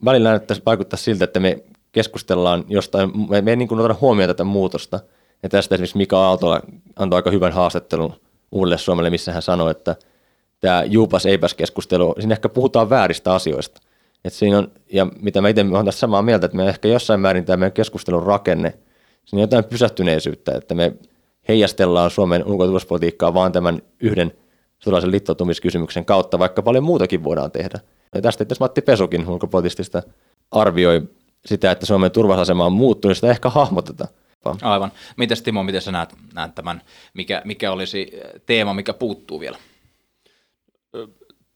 välillä 0.05 0.29
näyttäisi 0.29 0.63
vaikuttaa 0.67 0.97
siltä, 0.97 1.25
että 1.25 1.41
me 1.41 1.59
keskustellaan 1.93 2.65
jostain, 2.69 3.13
me, 3.29 3.51
ei 3.51 3.57
niin 3.57 3.69
kuin 3.69 3.81
oteta 3.81 3.99
huomioon 4.01 4.29
tätä 4.29 4.45
muutosta. 4.45 5.01
Ja 5.43 5.49
tästä 5.49 5.75
esimerkiksi 5.75 5.97
Mika 5.97 6.19
Aaltola 6.19 6.61
antoi 6.97 7.19
aika 7.19 7.31
hyvän 7.31 7.53
haastattelun 7.53 8.15
uudelle 8.53 8.79
Suomelle, 8.79 9.11
missä 9.11 9.33
hän 9.33 9.43
sanoi, 9.43 9.71
että 9.71 9.97
tämä 10.61 10.85
juupas 10.85 11.27
eipäs 11.27 11.55
keskustelu, 11.55 12.15
siinä 12.19 12.33
ehkä 12.33 12.49
puhutaan 12.49 12.91
vääristä 12.91 13.35
asioista. 13.35 13.81
Et 14.25 14.33
siinä 14.33 14.59
on, 14.59 14.73
ja 14.93 15.07
mitä 15.21 15.41
mä 15.41 15.49
itse 15.49 15.65
olen 15.71 15.85
tässä 15.85 15.99
samaa 15.99 16.23
mieltä, 16.23 16.47
että 16.47 16.57
me 16.57 16.69
ehkä 16.69 16.89
jossain 16.89 17.21
määrin 17.21 17.45
tämä 17.45 17.57
meidän 17.57 17.73
keskustelun 17.73 18.23
rakenne, 18.23 18.71
siinä 19.25 19.39
on 19.39 19.41
jotain 19.41 19.65
pysähtyneisyyttä, 19.65 20.53
että 20.55 20.75
me 20.75 20.93
heijastellaan 21.49 22.11
Suomen 22.11 22.45
ulko- 22.45 23.35
vaan 23.35 23.53
tämän 23.53 23.83
yhden 24.01 24.33
sotilaisen 24.79 25.11
liittoutumiskysymyksen 25.11 26.05
kautta, 26.05 26.39
vaikka 26.39 26.63
paljon 26.63 26.85
muutakin 26.85 27.25
voidaan 27.25 27.51
tehdä. 27.51 27.81
Ja 28.15 28.23
tästä 28.23 28.43
itse 28.43 28.55
Matti 28.61 28.83
Pesukin 28.83 29.29
ulkopoliittista 29.29 30.03
arvioi 30.51 31.03
sitä, 31.47 31.71
että 31.71 31.87
Suomen 31.87 32.11
turvallisuusasema 32.11 32.67
on 32.67 32.73
muuttunut, 32.73 33.17
sitä 33.17 33.31
ehkä 33.31 33.49
hahmoteta. 33.51 34.09
Aivan. 34.63 34.93
Mites 35.17 35.43
Timo, 35.43 35.63
miten 35.63 35.83
sä 35.83 35.93
näet, 35.93 36.15
näet 36.35 36.55
tämän, 36.55 36.83
mikä, 37.15 37.43
mikä 37.45 37.73
olisi 37.73 38.21
teema, 38.47 38.75
mikä 38.75 38.93
puuttuu 38.93 39.41
vielä? 39.41 39.59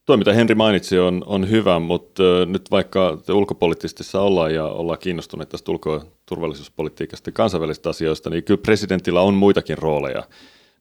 Tuo, 0.05 0.17
mitä 0.17 0.33
Henri 0.33 0.55
mainitsi, 0.55 0.99
on, 0.99 1.23
on 1.25 1.49
hyvä, 1.49 1.79
mutta 1.79 2.23
nyt 2.45 2.71
vaikka 2.71 3.17
ulkopoliittisessa 3.33 4.21
ollaan 4.21 4.53
ja 4.53 4.65
ollaan 4.65 4.99
kiinnostuneet 4.99 5.49
tästä 5.49 5.71
ulko- 5.71 5.93
ja 5.93 6.01
turvallisuuspolitiikasta 6.25 7.29
ja 7.29 7.33
kansainvälisistä 7.33 7.89
asioista, 7.89 8.29
niin 8.29 8.43
kyllä 8.43 8.61
presidentillä 8.61 9.21
on 9.21 9.33
muitakin 9.33 9.77
rooleja. 9.77 10.23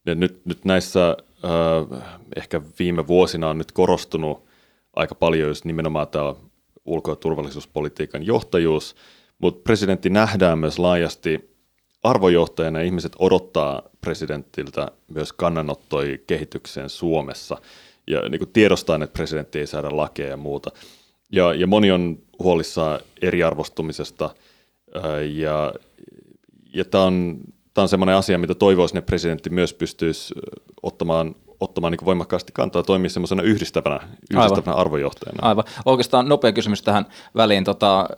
Ja 0.06 0.14
nyt, 0.14 0.40
nyt 0.44 0.64
näissä 0.64 1.16
äh, 1.44 2.02
ehkä 2.36 2.60
viime 2.78 3.06
vuosina 3.06 3.48
on 3.48 3.58
nyt 3.58 3.72
korostunut 3.72 4.44
aika 4.96 5.14
paljon 5.14 5.48
just 5.48 5.64
nimenomaan 5.64 6.08
tämä 6.08 6.34
ulko- 6.84 7.10
ja 7.10 7.16
turvallisuuspolitiikan 7.16 8.26
johtajuus, 8.26 8.96
mutta 9.38 9.62
presidentti 9.62 10.10
nähdään 10.10 10.58
myös 10.58 10.78
laajasti 10.78 11.50
arvojohtajana. 12.02 12.80
Ihmiset 12.80 13.12
odottaa 13.18 13.82
presidentiltä 14.00 14.90
myös 15.08 15.32
kannanottoja 15.32 16.18
kehitykseen 16.26 16.88
Suomessa– 16.88 17.56
ja 18.06 18.28
niin 18.28 18.38
kuin 18.38 18.52
tiedostaa, 18.52 18.96
että 18.96 19.12
presidentti 19.12 19.58
ei 19.58 19.66
saada 19.66 19.96
lakeja 19.96 20.28
ja 20.28 20.36
muuta. 20.36 20.70
Ja, 21.32 21.54
ja 21.54 21.66
moni 21.66 21.90
on 21.90 22.18
huolissaan 22.38 23.00
eriarvostumisesta 23.22 24.30
ja, 25.32 25.74
ja 26.74 26.84
tämä 26.84 27.04
on, 27.04 27.40
tämä 27.74 27.82
on 27.82 27.88
sellainen 27.88 28.14
asia, 28.14 28.38
mitä 28.38 28.54
toivoisin, 28.54 28.98
että 28.98 29.06
presidentti 29.06 29.50
myös 29.50 29.74
pystyisi 29.74 30.34
ottamaan, 30.82 31.34
ottamaan 31.60 31.92
niin 31.92 32.04
voimakkaasti 32.04 32.52
kantaa, 32.52 32.82
toimia 32.82 33.10
semmoisena 33.10 33.42
yhdistävänä, 33.42 34.00
yhdistävänä 34.34 34.76
arvojohtajana. 34.76 35.48
Aivan. 35.48 35.64
Oikeastaan 35.84 36.28
nopea 36.28 36.52
kysymys 36.52 36.82
tähän 36.82 37.06
väliin. 37.36 37.64
Tota, 37.64 38.08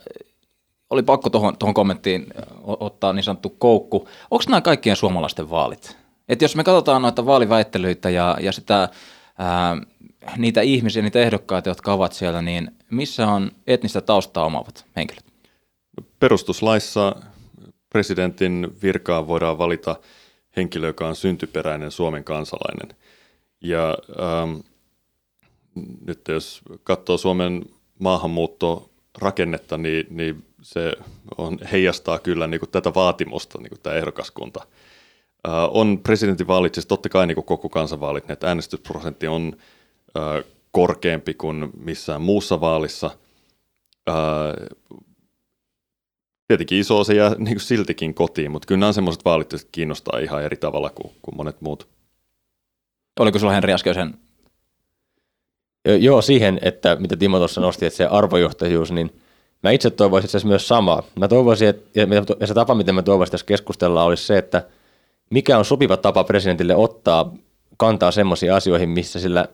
oli 0.89 1.03
pakko 1.03 1.29
tuohon, 1.29 1.57
tuohon 1.57 1.73
kommenttiin 1.73 2.33
ottaa 2.63 3.13
niin 3.13 3.23
sanottu 3.23 3.49
koukku. 3.49 4.07
Onko 4.31 4.43
nämä 4.49 4.61
kaikkien 4.61 4.95
suomalaisten 4.95 5.49
vaalit? 5.49 5.97
Et 6.29 6.41
jos 6.41 6.55
me 6.55 6.63
katsotaan 6.63 7.01
noita 7.01 7.25
vaaliväittelyitä 7.25 8.09
ja, 8.09 8.37
ja 8.41 8.51
sitä 8.51 8.89
ää, 9.43 9.77
niitä 10.37 10.61
ihmisiä, 10.61 11.01
niitä 11.01 11.19
ehdokkaita, 11.19 11.69
jotka 11.69 11.93
ovat 11.93 12.13
siellä, 12.13 12.41
niin 12.41 12.71
missä 12.89 13.27
on 13.27 13.51
etnistä 13.67 14.01
taustaa 14.01 14.45
omaavat 14.45 14.85
henkilöt? 14.95 15.25
Perustuslaissa 16.19 17.15
presidentin 17.89 18.67
virkaan 18.83 19.27
voidaan 19.27 19.57
valita 19.57 19.95
henkilö, 20.57 20.87
joka 20.87 21.07
on 21.07 21.15
syntyperäinen 21.15 21.91
Suomen 21.91 22.23
kansalainen. 22.23 22.97
Ja 23.61 23.97
ähm, 24.19 24.59
nyt 26.05 26.27
jos 26.27 26.61
katsoo 26.83 27.17
Suomen 27.17 27.65
maahanmuuttorakennetta, 27.99 29.77
niin, 29.77 30.05
niin 30.09 30.45
se 30.61 30.93
on, 31.37 31.59
heijastaa 31.71 32.19
kyllä 32.19 32.47
niin 32.47 32.59
kuin 32.59 32.69
tätä 32.69 32.93
vaatimusta, 32.93 33.59
niin 33.61 33.69
kuin 33.69 33.79
tämä 33.83 33.95
ehdokaskunta. 33.95 34.65
Äh, 35.47 35.53
on 35.71 35.99
presidentinvaalit, 36.03 36.73
siis 36.73 36.85
totta 36.85 37.09
kai 37.09 37.27
niin 37.27 37.45
koko 37.45 37.69
kansanvaalit, 37.69 38.29
että 38.29 38.47
äänestysprosentti 38.47 39.27
on 39.27 39.53
äh, 40.17 40.43
korkeampi 40.71 41.33
kuin 41.33 41.69
missään 41.77 42.21
muussa 42.21 42.61
vaalissa. 42.61 43.11
Äh, 44.09 44.15
tietenkin 46.47 46.79
iso 46.79 46.99
osa 46.99 47.13
jää 47.13 47.29
niin 47.29 47.55
kuin 47.55 47.59
siltikin 47.59 48.13
kotiin, 48.13 48.51
mutta 48.51 48.65
kyllä 48.65 48.79
nämä 48.79 48.87
on 48.87 48.93
semmoiset 48.93 49.25
vaalit, 49.25 49.51
jotka 49.51 49.69
kiinnostaa 49.71 50.19
ihan 50.19 50.43
eri 50.43 50.57
tavalla 50.57 50.89
kuin, 50.89 51.13
kuin 51.21 51.37
monet 51.37 51.61
muut. 51.61 51.87
Oliko 53.19 53.39
sulla 53.39 53.53
Henri 53.53 53.73
äskeisen 53.73 54.13
Ö, 55.87 55.97
Joo, 55.97 56.21
siihen, 56.21 56.59
että 56.61 56.95
mitä 56.95 57.17
Timo 57.17 57.37
tuossa 57.37 57.61
nosti, 57.61 57.85
että 57.85 57.97
se 57.97 58.05
arvojohtajuus, 58.05 58.91
niin 58.91 59.21
mä 59.63 59.71
itse 59.71 59.89
toivoisin 59.89 60.37
itse 60.37 60.47
myös 60.47 60.67
samaa. 60.67 61.03
Mä 61.19 61.27
toivoisin, 61.27 61.67
että, 61.67 61.99
ja 62.39 62.47
se 62.47 62.53
tapa, 62.53 62.75
miten 62.75 62.95
mä 62.95 63.01
toivoisin 63.01 63.31
tässä 63.31 63.45
keskustella, 63.45 64.03
olisi 64.03 64.25
se, 64.25 64.37
että 64.37 64.63
mikä 65.33 65.57
on 65.57 65.65
sopiva 65.65 65.97
tapa 65.97 66.23
presidentille 66.23 66.75
ottaa 66.75 67.33
kantaa 67.77 68.11
semmoisiin 68.11 68.53
asioihin, 68.53 68.89
missä 68.89 69.19
sillä 69.19 69.45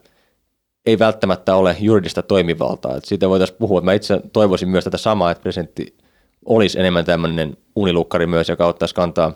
ei 0.85 0.99
välttämättä 0.99 1.55
ole 1.55 1.75
juridista 1.79 2.21
toimivaltaa. 2.21 2.95
Et 2.95 3.05
siitä 3.05 3.29
voitaisiin 3.29 3.57
puhua. 3.59 3.81
Mä 3.81 3.93
itse 3.93 4.21
toivoisin 4.33 4.69
myös 4.69 4.83
tätä 4.83 4.97
samaa, 4.97 5.31
että 5.31 5.41
presidentti 5.41 5.97
olisi 6.45 6.79
enemmän 6.79 7.05
tämmöinen 7.05 7.57
unilukkari 7.75 8.27
myös, 8.27 8.49
joka 8.49 8.67
ottaisi 8.67 8.95
kantaa 8.95 9.33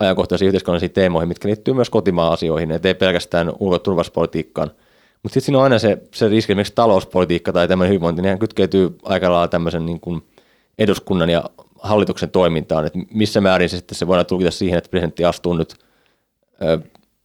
ajankohtaisiin 0.00 0.46
yhteiskunnallisiin 0.46 0.92
teemoihin, 0.92 1.28
mitkä 1.28 1.48
liittyy 1.48 1.74
myös 1.74 1.90
kotimaan 1.90 2.32
asioihin, 2.32 2.70
et 2.70 2.86
ei 2.86 2.94
pelkästään 2.94 3.52
ulko- 3.60 3.74
ja 3.74 3.78
turvallisuuspolitiikkaan. 3.78 4.70
Mutta 5.22 5.34
sitten 5.34 5.42
siinä 5.42 5.58
on 5.58 5.64
aina 5.64 5.78
se, 5.78 5.98
se 6.14 6.28
riski, 6.28 6.52
esimerkiksi 6.52 6.74
talouspolitiikka 6.74 7.52
tai 7.52 7.68
tämmöinen 7.68 7.90
hyvinvointi, 7.90 8.22
niin 8.22 8.38
kytkeytyy 8.38 8.96
aika 9.02 9.30
lailla 9.30 9.48
tämmöisen 9.48 9.86
niin 9.86 10.00
kuin 10.00 10.22
eduskunnan 10.78 11.30
ja 11.30 11.44
hallituksen 11.82 12.30
toimintaan, 12.30 12.86
että 12.86 12.98
missä 13.14 13.40
määrin 13.40 13.68
se 13.68 13.76
sitten 13.76 13.98
se 13.98 14.06
voidaan 14.06 14.26
tulkita 14.26 14.50
siihen, 14.50 14.78
että 14.78 14.90
presidentti 14.90 15.24
astuu 15.24 15.54
nyt 15.54 15.74
ö, 16.62 16.78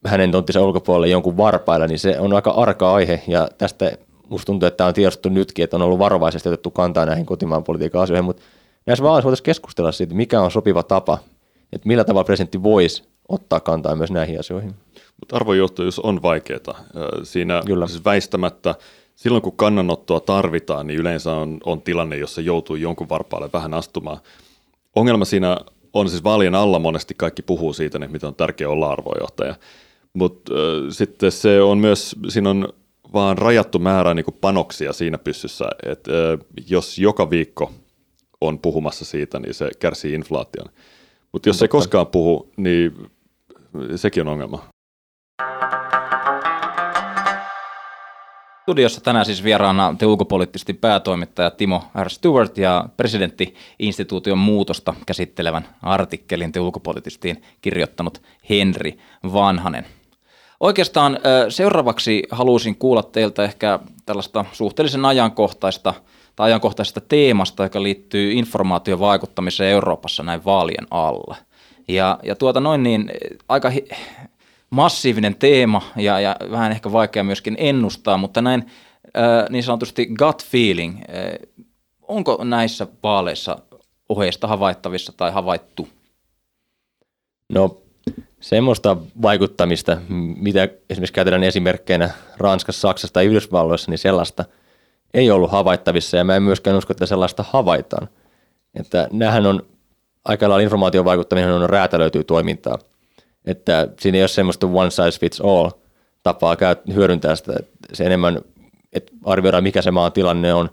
hänen 0.05 0.31
tonttinsa 0.31 0.61
ulkopuolelle 0.61 1.07
jonkun 1.07 1.37
varpailla, 1.37 1.87
niin 1.87 1.99
se 1.99 2.19
on 2.19 2.33
aika 2.33 2.51
arka 2.51 2.93
aihe, 2.93 3.21
ja 3.27 3.49
tästä 3.57 3.91
musta 4.29 4.45
tuntuu, 4.45 4.67
että 4.67 4.77
tämä 4.77 4.87
on 4.87 4.93
tiedostettu 4.93 5.29
nytkin, 5.29 5.63
että 5.63 5.75
on 5.75 5.81
ollut 5.81 5.99
varovaisesti 5.99 6.49
otettu 6.49 6.71
kantaa 6.71 7.05
näihin 7.05 7.25
kotimaan 7.25 7.63
politiikan 7.63 8.01
asioihin, 8.01 8.25
mutta 8.25 8.43
näissä 8.85 9.03
vaaleissa 9.03 9.25
voitaisiin 9.25 9.45
keskustella 9.45 9.91
siitä, 9.91 10.15
mikä 10.15 10.41
on 10.41 10.51
sopiva 10.51 10.83
tapa, 10.83 11.17
että 11.73 11.87
millä 11.87 12.03
tavalla 12.03 12.23
presidentti 12.23 12.63
voisi 12.63 13.03
ottaa 13.29 13.59
kantaa 13.59 13.95
myös 13.95 14.11
näihin 14.11 14.39
asioihin. 14.39 14.75
Mutta 15.19 15.35
arvojohtajuus 15.35 15.99
on 15.99 16.21
vaikeaa. 16.21 16.75
Siinä 17.23 17.61
Kyllä. 17.65 17.87
siis 17.87 18.05
väistämättä, 18.05 18.75
silloin 19.15 19.41
kun 19.41 19.57
kannanottoa 19.57 20.19
tarvitaan, 20.19 20.87
niin 20.87 20.99
yleensä 20.99 21.31
on, 21.31 21.57
on 21.65 21.81
tilanne, 21.81 22.17
jossa 22.17 22.41
joutuu 22.41 22.75
jonkun 22.75 23.09
varpaalle 23.09 23.49
vähän 23.53 23.73
astumaan. 23.73 24.17
Ongelma 24.97 25.25
siinä 25.25 25.57
on 25.93 26.09
siis 26.09 26.23
vaalien 26.23 26.55
alla 26.55 26.79
monesti 26.79 27.13
kaikki 27.17 27.41
puhuu 27.41 27.73
siitä, 27.73 27.97
että 27.97 28.11
miten 28.11 28.27
on 28.27 28.35
tärkeää 28.35 28.69
olla 28.69 28.91
arvojohtaja. 28.91 29.55
Mutta 30.13 30.53
äh, 30.53 30.59
sitten 30.89 31.31
se 31.31 31.61
on 31.61 31.77
myös, 31.77 32.15
siinä 32.29 32.49
on 32.49 32.73
vaan 33.13 33.37
rajattu 33.37 33.79
määrä 33.79 34.13
niin 34.13 34.25
kuin 34.25 34.37
panoksia 34.41 34.93
siinä 34.93 35.17
pyssyssä, 35.17 35.65
että 35.85 36.11
äh, 36.11 36.39
jos 36.69 36.99
joka 36.99 37.29
viikko 37.29 37.71
on 38.41 38.59
puhumassa 38.59 39.05
siitä, 39.05 39.39
niin 39.39 39.53
se 39.53 39.69
kärsii 39.79 40.13
inflaation. 40.13 40.67
Mutta 41.31 41.49
jos 41.49 41.61
ei 41.61 41.67
koskaan 41.67 42.07
puhu, 42.07 42.51
niin 42.57 43.07
sekin 43.95 44.21
on 44.21 44.33
ongelma. 44.33 44.69
Studiossa 48.67 49.01
tänään 49.01 49.25
siis 49.25 49.43
vieraana 49.43 49.95
te 49.97 50.05
ulkopoliittisesti 50.05 50.73
päätoimittaja 50.73 51.51
Timo 51.51 51.83
R. 52.03 52.09
Stewart 52.09 52.57
ja 52.57 52.85
presidentti-instituution 52.97 54.37
muutosta 54.37 54.93
käsittelevän 55.05 55.67
artikkelin 55.81 56.51
te 56.51 56.59
ulkopoliittistiin 56.59 57.41
kirjoittanut 57.61 58.21
Henri 58.49 58.97
Vanhanen. 59.33 59.85
Oikeastaan 60.59 61.19
seuraavaksi 61.49 62.23
haluaisin 62.31 62.75
kuulla 62.75 63.03
teiltä 63.03 63.43
ehkä 63.43 63.79
tällaista 64.05 64.45
suhteellisen 64.51 65.05
ajankohtaista 65.05 65.93
tai 66.35 66.49
ajankohtaisesta 66.49 67.01
teemasta, 67.01 67.63
joka 67.63 67.83
liittyy 67.83 68.31
informaation 68.31 68.99
vaikuttamiseen 68.99 69.71
Euroopassa 69.71 70.23
näin 70.23 70.45
vaalien 70.45 70.87
alla. 70.91 71.35
Ja, 71.87 72.19
ja 72.23 72.35
tuota 72.35 72.59
noin 72.59 72.83
niin, 72.83 73.11
aika 73.49 73.69
hi- 73.69 73.89
massiivinen 74.69 75.35
teema 75.35 75.81
ja, 75.95 76.19
ja 76.19 76.35
vähän 76.51 76.71
ehkä 76.71 76.91
vaikea 76.91 77.23
myöskin 77.23 77.55
ennustaa, 77.59 78.17
mutta 78.17 78.41
näin 78.41 78.65
äh, 79.17 79.49
niin 79.49 79.63
sanotusti 79.63 80.05
gut 80.05 80.45
feeling, 80.45 80.97
äh, 80.97 81.65
onko 82.01 82.43
näissä 82.43 82.87
vaaleissa 83.03 83.59
oheista 84.09 84.47
havaittavissa 84.47 85.13
tai 85.17 85.31
havaittu? 85.31 85.87
No 87.49 87.77
semmoista 88.39 88.97
vaikuttamista, 89.21 89.97
mitä 90.37 90.67
esimerkiksi 90.89 91.13
käytetään 91.13 91.43
esimerkkeinä 91.43 92.09
Ranskassa, 92.37 92.81
Saksassa 92.81 93.13
tai 93.13 93.25
Yhdysvalloissa, 93.25 93.91
niin 93.91 93.97
sellaista 93.97 94.45
ei 95.13 95.31
ollut 95.31 95.51
havaittavissa 95.51 96.17
ja 96.17 96.23
mä 96.23 96.35
en 96.35 96.43
myöskään 96.43 96.77
usko, 96.77 96.91
että 96.91 97.05
sellaista 97.05 97.45
havaitaan. 97.49 98.07
Että 98.79 99.09
on 99.49 99.65
aika 100.25 100.49
lailla 100.49 100.63
informaation 100.63 101.05
vaikuttaminen 101.05 101.51
on 101.51 101.69
räätälöityy 101.69 102.23
toimintaa. 102.23 102.79
Että 103.47 103.87
siinä 103.99 104.15
ei 104.15 104.21
ole 104.21 104.27
semmoista 104.27 104.67
one 104.67 104.91
size 104.91 105.19
fits 105.19 105.41
all 105.41 105.69
tapaa 106.23 106.57
hyödyntää 106.93 107.35
sitä. 107.35 107.53
Se 107.93 108.03
enemmän, 108.03 108.41
että 108.93 109.11
arvioidaan 109.23 109.63
mikä 109.63 109.81
se 109.81 109.91
maan 109.91 110.11
tilanne 110.11 110.53
on, 110.53 110.69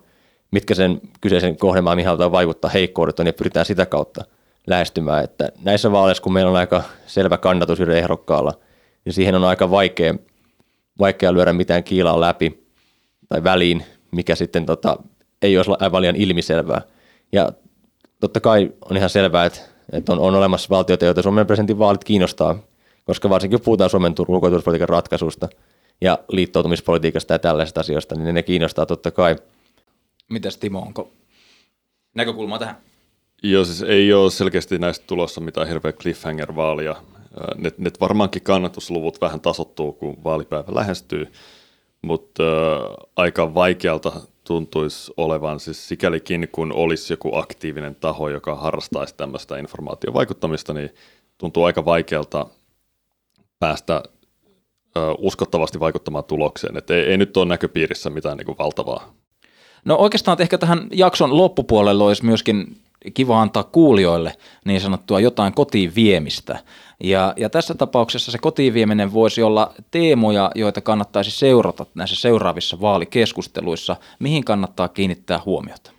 mitkä 0.50 0.74
sen 0.74 1.00
kyseisen 1.20 1.56
kohdemaan, 1.56 1.96
mihin 1.96 2.06
halutaan 2.06 2.32
vaikuttaa 2.32 2.70
heikkoudet 2.70 3.20
on 3.20 3.26
ja 3.26 3.32
pyritään 3.32 3.66
sitä 3.66 3.86
kautta 3.86 4.24
lähestymään. 4.66 5.24
Että 5.24 5.48
näissä 5.62 5.92
vaaleissa, 5.92 6.22
kun 6.22 6.32
meillä 6.32 6.50
on 6.50 6.56
aika 6.56 6.82
selvä 7.06 7.38
kannatus 7.38 7.80
yhden 7.80 7.96
ehdokkaalla, 7.96 8.52
niin 9.04 9.12
siihen 9.12 9.34
on 9.34 9.44
aika 9.44 9.70
vaikea, 9.70 10.14
vaikea 10.98 11.34
lyödä 11.34 11.52
mitään 11.52 11.84
kiilaa 11.84 12.20
läpi 12.20 12.68
tai 13.28 13.44
väliin, 13.44 13.84
mikä 14.10 14.34
sitten 14.34 14.66
tota, 14.66 14.96
ei 15.42 15.56
olisi 15.56 15.70
aivan 15.80 16.02
liian 16.02 16.16
ilmiselvää. 16.16 16.80
Ja 17.32 17.52
totta 18.20 18.40
kai 18.40 18.72
on 18.90 18.96
ihan 18.96 19.10
selvää, 19.10 19.44
että, 19.44 19.60
että 19.92 20.12
on, 20.12 20.18
on 20.18 20.34
olemassa 20.34 20.68
valtioita, 20.70 21.04
joita 21.04 21.22
Suomen 21.22 21.46
presidentin 21.46 21.78
vaalit 21.78 22.04
kiinnostaa, 22.04 22.58
koska 23.04 23.30
varsinkin 23.30 23.58
kun 23.58 23.64
puhutaan 23.64 23.90
Suomen 23.90 24.12
tur- 24.12 24.14
ulko- 24.20 24.34
ja 24.34 24.40
turvallisuuspolitiikan 24.40 24.88
ratkaisusta 24.88 25.48
ja 26.00 26.18
liittoutumispolitiikasta 26.28 27.34
ja 27.34 27.38
tällaisista 27.38 27.80
asioista, 27.80 28.14
niin 28.14 28.34
ne 28.34 28.42
kiinnostaa 28.42 28.86
totta 28.86 29.10
kai. 29.10 29.36
Mitäs 30.30 30.56
Timo, 30.56 30.78
onko 30.78 31.12
näkökulmaa 32.14 32.58
tähän? 32.58 32.76
Joo, 33.42 33.64
siis 33.64 33.82
ei 33.82 34.12
ole 34.12 34.30
selkeästi 34.30 34.78
näistä 34.78 35.04
tulossa 35.06 35.40
mitään 35.40 35.68
hirveä 35.68 35.92
cliffhanger-vaalia. 35.92 36.96
Ne, 37.56 37.72
ne 37.78 37.90
varmaankin 38.00 38.42
kannatusluvut 38.42 39.20
vähän 39.20 39.40
tasottuu, 39.40 39.92
kun 39.92 40.24
vaalipäivä 40.24 40.74
lähestyy, 40.74 41.32
mutta 42.02 42.42
äh, 42.42 43.06
aika 43.16 43.54
vaikealta 43.54 44.12
tuntuisi 44.44 45.12
olevan 45.16 45.60
siis 45.60 45.88
sikälikin, 45.88 46.48
kun 46.52 46.72
olisi 46.72 47.12
joku 47.12 47.36
aktiivinen 47.36 47.94
taho, 47.94 48.28
joka 48.28 48.54
harrastaisi 48.54 49.14
tämmöistä 49.16 49.58
informaatiovaikuttamista, 49.58 50.72
niin 50.72 50.90
tuntuu 51.38 51.64
aika 51.64 51.84
vaikealta 51.84 52.46
päästä 53.58 53.94
äh, 53.96 55.02
uskottavasti 55.18 55.80
vaikuttamaan 55.80 56.24
tulokseen. 56.24 56.76
Et 56.76 56.90
ei, 56.90 57.04
ei 57.04 57.18
nyt 57.18 57.36
ole 57.36 57.46
näköpiirissä 57.46 58.10
mitään 58.10 58.36
niin 58.36 58.46
kuin 58.46 58.58
valtavaa 58.58 59.14
No 59.84 59.96
oikeastaan 59.96 60.42
ehkä 60.42 60.58
tähän 60.58 60.86
jakson 60.92 61.36
loppupuolelle 61.36 62.04
olisi 62.04 62.24
myöskin 62.24 62.76
kiva 63.14 63.42
antaa 63.42 63.64
kuulijoille 63.64 64.36
niin 64.64 64.80
sanottua 64.80 65.20
jotain 65.20 65.54
kotiin 65.54 65.94
viemistä. 65.94 66.58
Ja, 67.00 67.32
ja 67.36 67.50
tässä 67.50 67.74
tapauksessa 67.74 68.32
se 68.32 68.38
kotiin 68.38 68.74
vieminen 68.74 69.12
voisi 69.12 69.42
olla 69.42 69.74
teemoja, 69.90 70.50
joita 70.54 70.80
kannattaisi 70.80 71.30
seurata 71.30 71.86
näissä 71.94 72.16
seuraavissa 72.16 72.80
vaalikeskusteluissa. 72.80 73.96
Mihin 74.18 74.44
kannattaa 74.44 74.88
kiinnittää 74.88 75.40
huomiota? 75.44 75.90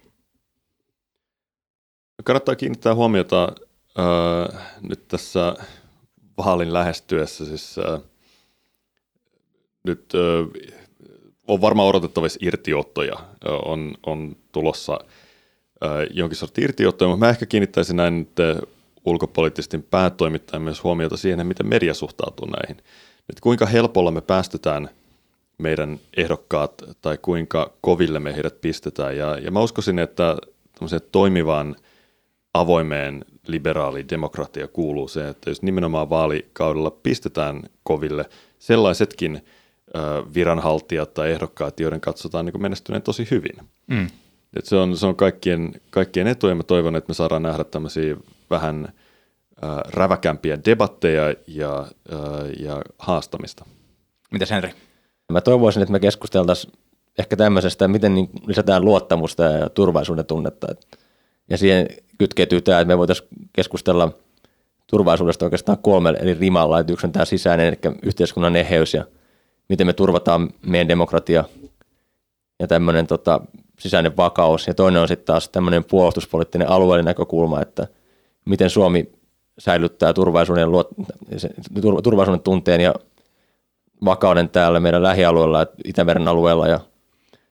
Kannattaa 2.23 2.55
kiinnittää 2.55 2.95
huomiota 2.95 3.53
äh, 3.99 4.61
nyt 4.81 5.07
tässä 5.07 5.55
vaalin 6.37 6.73
lähestyessä. 6.73 7.45
Siis, 7.45 7.79
äh, 7.79 8.01
nyt 9.83 10.13
äh, 10.15 10.71
on 11.47 11.61
varmaan 11.61 11.87
odotettavissa 11.87 12.39
irtiottoja. 12.41 13.15
Äh, 13.15 13.53
on, 13.65 13.95
on 14.05 14.35
tulossa 14.51 14.99
jonkin 16.11 16.37
sortin 16.37 16.63
irtiottoja, 16.63 17.09
mutta 17.09 17.25
mä 17.25 17.29
ehkä 17.29 17.45
kiinnittäisin 17.45 17.95
näin 17.95 18.19
nyt 18.19 18.29
ulkopoliittisesti 19.05 19.77
päätoimittajan 19.77 20.61
myös 20.61 20.83
huomiota 20.83 21.17
siihen, 21.17 21.47
miten 21.47 21.67
media 21.67 21.93
suhtautuu 21.93 22.47
näihin. 22.47 22.83
Nyt 23.27 23.39
kuinka 23.41 23.65
helpolla 23.65 24.11
me 24.11 24.21
päästetään 24.21 24.89
meidän 25.57 25.99
ehdokkaat 26.17 26.83
tai 27.01 27.17
kuinka 27.21 27.73
koville 27.81 28.19
me 28.19 28.35
heidät 28.35 28.61
pistetään. 28.61 29.17
Ja, 29.17 29.37
ja 29.39 29.51
mä 29.51 29.59
uskoisin, 29.59 29.99
että 29.99 30.37
toimivaan 31.11 31.75
avoimeen 32.53 33.25
liberaali 33.47 34.05
demokratia 34.09 34.67
kuuluu 34.67 35.07
se, 35.07 35.27
että 35.27 35.49
jos 35.49 35.61
nimenomaan 35.61 36.09
vaalikaudella 36.09 36.91
pistetään 36.91 37.63
koville 37.83 38.25
sellaisetkin 38.59 39.45
viranhaltijat 40.33 41.13
tai 41.13 41.31
ehdokkaat, 41.31 41.79
joiden 41.79 42.01
katsotaan 42.01 42.45
niin 42.45 42.61
menestyneen 42.61 43.01
tosi 43.01 43.27
hyvin. 43.31 43.55
Mm. 43.87 44.07
Et 44.55 44.65
se 44.65 44.75
on, 44.75 44.97
se 44.97 45.05
on 45.05 45.15
kaikkien, 45.15 45.73
kaikkien 45.89 46.27
etu 46.27 46.47
ja 46.47 46.55
mä 46.55 46.63
toivon, 46.63 46.95
että 46.95 47.09
me 47.09 47.13
saadaan 47.13 47.41
nähdä 47.43 47.63
tämmöisiä 47.63 48.17
vähän 48.49 48.93
ö, 49.63 49.67
räväkämpiä 49.87 50.59
debatteja 50.65 51.35
ja, 51.47 51.87
ö, 52.11 52.15
ja 52.59 52.81
haastamista. 52.99 53.65
Mitäs 54.31 54.51
Henri? 54.51 54.71
Mä 55.31 55.41
toivoisin, 55.41 55.81
että 55.81 55.91
me 55.91 55.99
keskusteltaisiin 55.99 56.73
ehkä 57.19 57.35
tämmöisestä, 57.35 57.87
miten 57.87 58.15
niin 58.15 58.29
lisätään 58.47 58.85
luottamusta 58.85 59.43
ja 59.43 59.69
turvallisuuden 59.69 60.25
tunnetta. 60.25 60.67
Ja 61.49 61.57
siihen 61.57 61.87
kytkeytyy 62.17 62.61
tämä, 62.61 62.79
että 62.79 62.93
me 62.93 62.97
voitaisiin 62.97 63.29
keskustella 63.53 64.11
turvallisuudesta 64.87 65.45
oikeastaan 65.45 65.77
kolmella 65.77 66.19
eri 66.19 66.33
rimalla. 66.33 66.79
Että 66.79 66.93
yksi 66.93 67.07
on 67.07 67.11
tämä 67.11 67.25
sisäinen, 67.25 67.67
eli 67.67 67.95
yhteiskunnan 68.03 68.55
eheys 68.55 68.93
ja 68.93 69.05
miten 69.69 69.87
me 69.87 69.93
turvataan 69.93 70.49
meidän 70.65 70.87
demokratia 70.87 71.43
ja 72.59 72.67
tämmöinen 72.67 73.07
tota, 73.07 73.41
sisäinen 73.79 74.17
vakaus. 74.17 74.67
Ja 74.67 74.73
toinen 74.73 75.01
on 75.01 75.07
sitten 75.07 75.25
taas 75.25 75.49
tämmöinen 75.49 75.83
puolustuspoliittinen 75.83 76.69
alueellinen 76.69 77.09
näkökulma, 77.09 77.61
että 77.61 77.87
miten 78.45 78.69
Suomi 78.69 79.11
säilyttää 79.59 80.13
turvallisuuden, 80.13 80.67
turvallisuuden 82.03 82.43
tunteen 82.43 82.81
ja 82.81 82.93
vakauden 84.05 84.49
täällä 84.49 84.79
meidän 84.79 85.03
lähialueella, 85.03 85.67
Itämeren 85.85 86.27
alueella 86.27 86.67
ja 86.67 86.79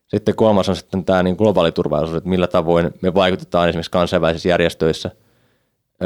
sitten 0.06 0.34
kolmas 0.34 0.68
on 0.68 0.76
sitten 0.76 1.04
tämä 1.04 1.22
niin 1.22 1.36
globaali 1.36 1.72
turvallisuus, 1.72 2.16
että 2.16 2.30
millä 2.30 2.46
tavoin 2.46 2.90
me 3.00 3.14
vaikutetaan 3.14 3.68
esimerkiksi 3.68 3.90
kansainvälisissä 3.90 4.48
järjestöissä 4.48 5.10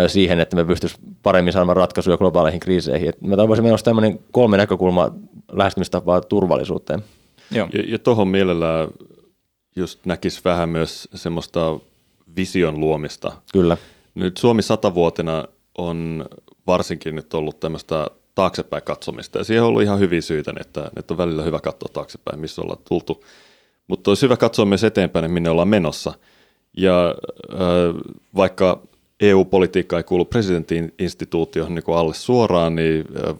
siihen, 0.06 0.40
että 0.40 0.56
me 0.56 0.64
pystyisimme 0.64 1.12
paremmin 1.22 1.52
saamaan 1.52 1.76
ratkaisuja 1.76 2.16
globaaleihin 2.16 2.60
kriiseihin. 2.60 3.08
Että 3.08 3.26
mä 3.26 3.36
toivoisin, 3.36 3.64
meillä 3.64 3.72
olisi 3.72 3.84
tämmöinen 3.84 4.18
kolme 4.32 4.56
näkökulmaa 4.56 5.14
lähestymistapaa 5.52 6.20
turvallisuuteen. 6.20 7.04
Joo. 7.50 7.68
Ja, 7.72 7.82
ja 7.86 7.98
tuohon 7.98 8.28
mielellään 8.28 8.88
just 9.78 10.06
näkisi 10.06 10.40
vähän 10.44 10.68
myös 10.68 11.08
semmoista 11.14 11.78
vision 12.36 12.80
luomista. 12.80 13.32
Kyllä. 13.52 13.76
Nyt 14.14 14.36
Suomi 14.36 14.62
satavuotena 14.62 15.44
on 15.78 16.24
varsinkin 16.66 17.14
nyt 17.14 17.34
ollut 17.34 17.60
tämmöistä 17.60 18.06
taaksepäin 18.34 18.82
katsomista, 18.82 19.38
ja 19.38 19.44
siihen 19.44 19.62
on 19.62 19.68
ollut 19.68 19.82
ihan 19.82 19.98
hyviä 19.98 20.20
syitä, 20.20 20.54
että, 20.60 20.90
että 20.96 21.14
on 21.14 21.18
välillä 21.18 21.42
hyvä 21.42 21.60
katsoa 21.60 21.88
taaksepäin, 21.92 22.40
missä 22.40 22.62
ollaan 22.62 22.82
tultu. 22.88 23.24
Mutta 23.88 24.10
olisi 24.10 24.22
hyvä 24.22 24.36
katsoa 24.36 24.64
myös 24.64 24.84
eteenpäin, 24.84 25.30
minne 25.30 25.50
ollaan 25.50 25.68
menossa. 25.68 26.12
Ja 26.76 27.14
äh, 27.52 27.58
vaikka 28.36 28.82
EU-politiikka 29.20 29.96
ei 29.96 30.02
kuulu 30.02 30.24
presidentin 30.24 30.94
instituutioon 30.98 31.74
niin 31.74 31.84
alle 31.86 32.14
suoraan, 32.14 32.74
niin 32.74 33.04
äh, 33.28 33.34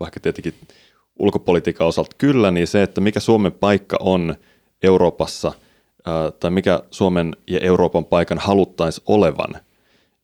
vaikka 0.00 0.20
tietenkin 0.20 0.54
ulkopolitiikan 1.18 1.86
osalta 1.86 2.16
kyllä, 2.18 2.50
niin 2.50 2.66
se, 2.66 2.82
että 2.82 3.00
mikä 3.00 3.20
Suomen 3.20 3.52
paikka 3.52 3.96
on 4.00 4.34
Euroopassa 4.82 5.52
tai 6.40 6.50
mikä 6.50 6.82
Suomen 6.90 7.36
ja 7.46 7.60
Euroopan 7.60 8.04
paikan 8.04 8.38
haluttaisi 8.38 9.02
olevan 9.06 9.56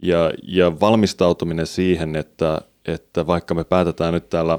ja, 0.02 0.30
ja 0.42 0.80
valmistautuminen 0.80 1.66
siihen, 1.66 2.16
että, 2.16 2.60
että 2.86 3.26
vaikka 3.26 3.54
me 3.54 3.64
päätetään 3.64 4.14
nyt 4.14 4.30
täällä 4.30 4.58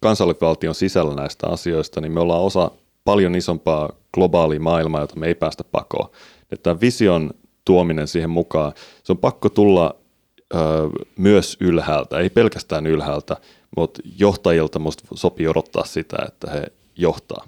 kansallisvaltion 0.00 0.74
sisällä 0.74 1.14
näistä 1.14 1.46
asioista, 1.46 2.00
niin 2.00 2.12
me 2.12 2.20
ollaan 2.20 2.42
osa 2.42 2.70
paljon 3.04 3.34
isompaa 3.34 3.92
globaalia 4.14 4.60
maailmaa, 4.60 5.00
jota 5.00 5.16
me 5.16 5.26
ei 5.26 5.34
päästä 5.34 5.64
pakoon. 5.64 6.10
Että 6.52 6.62
tämä 6.62 6.80
vision 6.80 7.30
tuominen 7.64 8.08
siihen 8.08 8.30
mukaan, 8.30 8.72
se 9.02 9.12
on 9.12 9.18
pakko 9.18 9.48
tulla 9.48 9.94
ö, 10.54 10.58
myös 11.16 11.56
ylhäältä, 11.60 12.18
ei 12.18 12.30
pelkästään 12.30 12.86
ylhäältä, 12.86 13.36
mutta 13.76 14.00
johtajilta 14.18 14.78
musta 14.78 15.04
sopii 15.14 15.48
odottaa 15.48 15.84
sitä, 15.84 16.16
että 16.28 16.50
he 16.50 16.72
johtaa. 16.96 17.44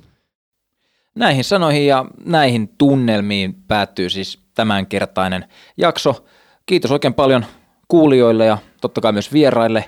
Näihin 1.18 1.44
sanoihin 1.44 1.86
ja 1.86 2.04
näihin 2.24 2.74
tunnelmiin 2.78 3.54
päättyy 3.68 4.10
siis 4.10 4.40
tämänkertainen 4.54 5.44
jakso. 5.76 6.24
Kiitos 6.66 6.90
oikein 6.90 7.14
paljon 7.14 7.46
kuulijoille 7.88 8.46
ja 8.46 8.58
totta 8.80 9.00
kai 9.00 9.12
myös 9.12 9.32
vieraille. 9.32 9.84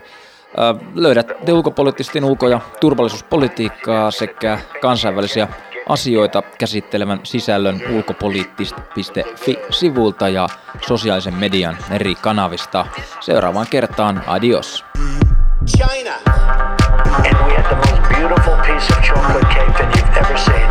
Löydät 0.94 1.32
ulkopoliittisten 1.50 2.24
ulko- 2.24 2.48
ja 2.48 2.60
turvallisuuspolitiikkaa 2.80 4.10
sekä 4.10 4.58
kansainvälisiä 4.80 5.48
asioita 5.88 6.42
käsittelevän 6.58 7.20
sisällön 7.22 7.80
ulkopoliittista.fi-sivulta 7.90 10.28
ja 10.28 10.48
sosiaalisen 10.86 11.34
median 11.34 11.76
eri 11.90 12.14
kanavista. 12.14 12.86
Seuraavaan 13.20 13.66
kertaan, 13.70 14.24
adios. 14.26 14.84
China. 15.76 16.14
And 17.06 17.36
we 17.46 17.54
had 17.56 17.66
the 17.68 17.76
most 17.76 18.02
beautiful 18.08 18.56
piece 18.56 18.92
of 18.92 18.98
chocolate 19.02 19.46
cake 19.46 19.72
that 19.72 19.96
you've 19.96 20.18
ever 20.18 20.38
seen. 20.38 20.69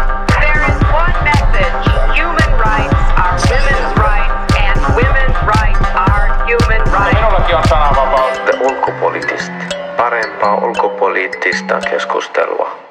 Ulkopoliittista. 8.90 9.54
Parempaa 9.98 10.56
ulkopoliittista 10.56 11.80
keskustelua. 11.90 12.89